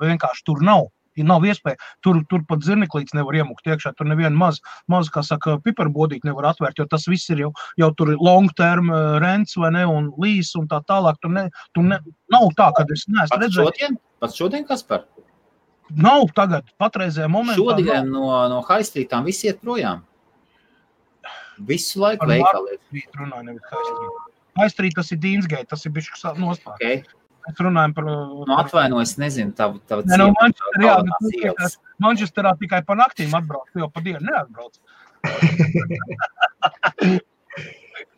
[0.04, 0.90] vienkārši tur nav.
[1.24, 4.60] Nav iespēja, tur, tur pat zirneklīts nevar iemukt iekšā, tur nevienu maz,
[4.90, 8.90] maz kā saka, piperbodīt nevar atvērt, jo tas viss ir jau, jau tur long term
[8.92, 11.46] uh, rents vai ne, un līs un tā tālāk, tur, ne,
[11.76, 12.00] tur ne,
[12.32, 13.70] nav tā, kad es neesmu redzējis.
[13.70, 15.06] šodien, pat šodien kas par?
[15.94, 17.60] Nav tagad, patreizējā momentā.
[17.62, 20.02] Šodien no, no haistritām viss iet projām.
[21.68, 22.50] Visu laiku nevis
[23.70, 24.90] High Street.
[24.90, 26.74] High tas ir Dīnsgate, tas ir bišķi nostāj.
[26.74, 27.04] Okay.
[27.46, 28.04] Mēs runājam par...
[28.10, 31.76] Nu, atvainojos, nezinu, tavu, tavu Nē, nu, Manchester, jā, bet ielas.
[32.02, 34.74] Manchesterā tikai pa naktīm atbrauc, jau pa dienu neatbrauc.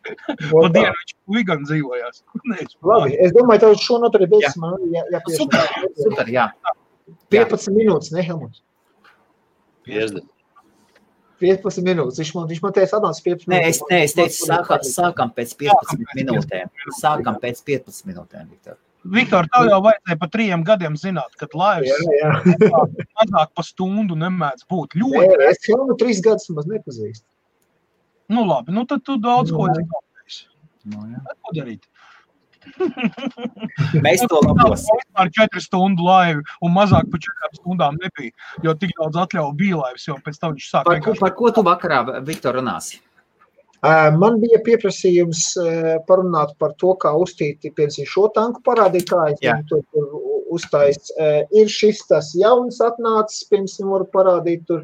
[0.09, 2.23] Pa dienu viņš vigan dzīvojās.
[2.89, 4.57] Labi, es domāju, tev šo notu arī beigas.
[4.61, 5.69] Man jā, jā, Super,
[5.99, 6.47] super, jā.
[7.35, 8.63] 15 minūtes, ne Helmuts.
[9.89, 10.25] 50.
[11.43, 12.19] 15 minūtes.
[12.23, 13.93] Viņš man, viņš man teica, atnāc 15 Nē, es, minūtes.
[13.93, 16.73] nē, es teicu, sākam, sākam pēc 15 minūtēm.
[16.99, 18.81] Sākam pēc 15 minūtēm, Viktor.
[19.05, 22.33] Viktor, tev jau vajadzēja pa trījiem gadiem zināt, kad Jā, jā.
[23.21, 25.37] mazāk pa stundu nemēdz būt ļoti.
[25.49, 27.25] es Helmu trīs gadus maz nepazīstu.
[28.29, 30.39] Nu labi, nu tad tu daudz ko Nu, esi padarījis.
[30.85, 31.23] Nu, jā.
[31.41, 31.87] Ko darīt?
[34.05, 34.99] Mēs to labosim.
[35.17, 38.35] Ar 4 stundu laivu un mazāk par 4 stundām nebija.
[38.67, 41.35] Jo tik daudz atļauju bija laivas, jo pēc tam viņš sāk Par, ko- vienkārši par
[41.39, 43.01] ko tu vakarā, Viktor, runāsi?
[43.83, 45.53] Man bija pieprasījums
[46.09, 49.55] parunāt par to, kā uztīti piemēram šo tanku parādīt, kā es Jā.
[49.55, 50.09] viņu tur, tur
[50.57, 51.13] uztais.
[51.15, 54.83] Ā, Ir šis tas jauns atnācis, piemēram, varu parādīt tur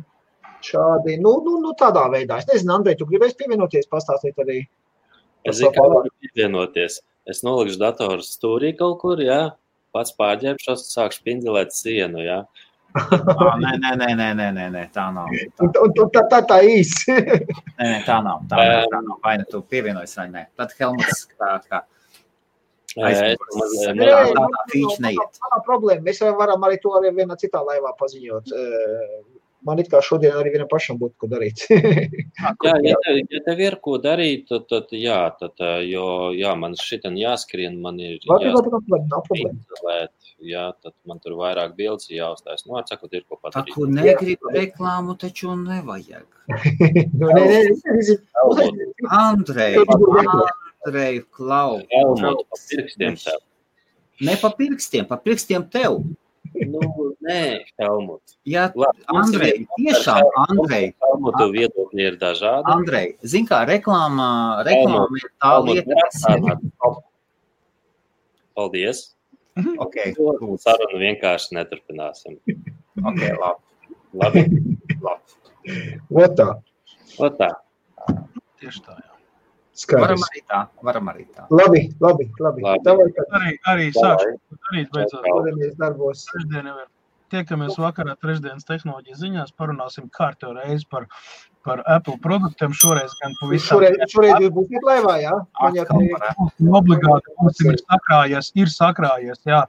[0.65, 2.39] šādi, nu, nu, nu tādā veidā.
[2.41, 4.63] Es nezinu, Andrej, tu gribēsi pievienoties, pastāstīt arī.
[5.45, 7.01] Es zinu, kā varu pievienoties.
[7.29, 9.55] Es nolikšu datoru stūrī kaut kur, jā,
[9.97, 12.43] pats pārģērbšos, sākšu pinzelēt sienu, jā.
[12.95, 15.33] Ā, Nē, nē, nē, nē, nē, nē, nē, tā nav.
[15.63, 17.11] Un, un, un tā, tā, tā īsi.
[17.79, 18.45] Nē, nē, tā nav.
[18.51, 19.19] Tā nav, tā nav.
[19.25, 20.45] Vai nu tu pievienojies vai nē.
[20.61, 21.83] Tad Helmuts kā, kā tā tā.
[25.43, 26.05] Tā problēma.
[26.07, 28.53] Mēs varam arī to arī vienā citā laivā paziņot.
[29.65, 31.63] Man it kā šodien arī vienam pašam būtu ko darīt.
[31.71, 36.77] Jā, ja tev, ja tev ir ko darīt, tad, tad jā, tad, jo, jā, man
[36.77, 38.75] šitam jāskrien, man ir Labi, labi,
[40.49, 42.65] jā, tad man tur vairāk bildes jāuztais.
[42.69, 43.75] Nu, atsakot, ir ko Tā, padarīt.
[43.77, 46.27] kur negribu reklāmu, taču nevajag.
[47.19, 49.79] Nu, nē, nē, nē, nē, Andrej,
[50.85, 51.79] Andrej, Klau.
[51.93, 53.41] Helmut, pa pirkstiem tev.
[54.21, 56.03] Ne pa pirkstiem, pa pirkstiem tev.
[56.55, 56.81] Nu,
[57.25, 58.37] nē, Helmut.
[58.47, 62.69] Jā, Labi, Andrej, tiešām, Andrej, Helmutu viedokļi ir dažādi.
[62.77, 64.29] Andrej, zin kā, reklāmā,
[64.69, 67.03] reklāma ir tā Helmut, lieta, kas ir.
[68.55, 69.01] Paldies.
[69.79, 72.39] Ok, To sarunu vienkārši neturpināsim.
[73.09, 73.61] ok, labi,
[74.15, 74.43] Labi,
[75.03, 75.35] labi.
[76.15, 76.49] Otā.
[77.19, 77.51] o tā.
[78.61, 78.95] tieši tā.
[78.99, 79.11] Jā.
[79.99, 80.27] Varam Skaidrs.
[80.31, 81.47] arī tā, varam arī tā.
[81.51, 82.63] Labi, labi, labi.
[82.63, 82.83] Labi.
[82.87, 84.35] Davai, tad Arī, arī sākšu
[84.69, 85.25] darīt beidzot.
[85.27, 86.23] Dodamies darbos.
[86.31, 86.91] Trešdien jau ir.
[87.35, 91.09] Tiekamies vakarā trešdienas tehnoloģijas ziņās, parunāsim kārtējo reizi par,
[91.65, 92.75] par Apple produktiem.
[92.77, 95.35] Šoreiz gan pavisam Šoreiz, šoreiz jūs būsiet laivā, jā?
[95.61, 96.27] Man jau par
[96.81, 99.43] obligāti mums ir sakrājies, ir sakrājies.
[99.49, 99.65] Jā.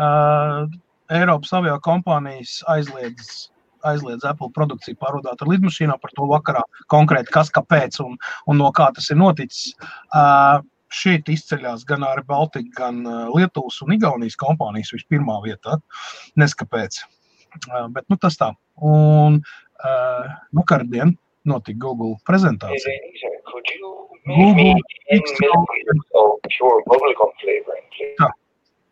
[0.00, 0.70] Uh,
[1.10, 3.50] Eiropas avio kompānijas aizliedz,
[3.86, 8.14] aizliedz Apple produkciju pārvadāt ar lidmašīnām par to vakarā konkrēti, kas, kāpēc un,
[8.46, 9.74] un no kā tas ir noticis.
[10.14, 15.76] Uh, Šeit izceļas gan arī Baltika, gan Lietuvas un Igaunijas kompānijas vispirmā vietā.
[16.34, 16.96] Neskapēc.
[17.94, 18.48] Bet nu, tas tā.
[18.82, 21.14] Un uh, vakardien
[21.48, 22.98] notika Google prezentācija.
[24.26, 24.74] Google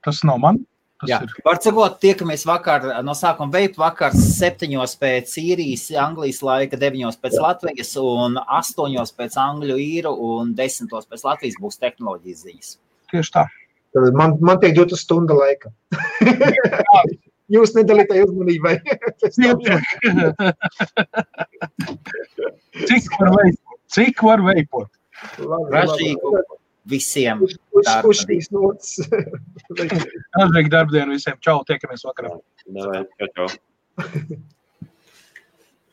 [0.05, 0.61] Tas nav man.
[0.99, 6.81] Tas Jā, var sakot, tiekamies vakar, no sākuma veidu vakar septiņos pēc īrijas, Anglijas laika,
[6.81, 12.73] deviņos pēc Latvijas un astoņos pēc Angļu īru un desmitos pēc Latvijas būs tehnoloģijas ziņas.
[13.13, 13.47] tieši tā.
[13.95, 15.71] Tad Man, man tiek dota stunda laika.
[17.49, 18.75] Jūs nedalītai uzmanībai.
[22.89, 23.77] Cik var veipot?
[23.95, 24.91] Cik var veipot?
[25.73, 26.35] Ražīgu
[26.89, 27.41] visiem.
[27.45, 27.57] Uz,
[28.21, 28.99] šīs nots.
[30.43, 31.41] Atveik darbdienu visiem.
[31.45, 32.37] Čau, tiekamies vakarā.
[32.69, 33.49] Čau, čau.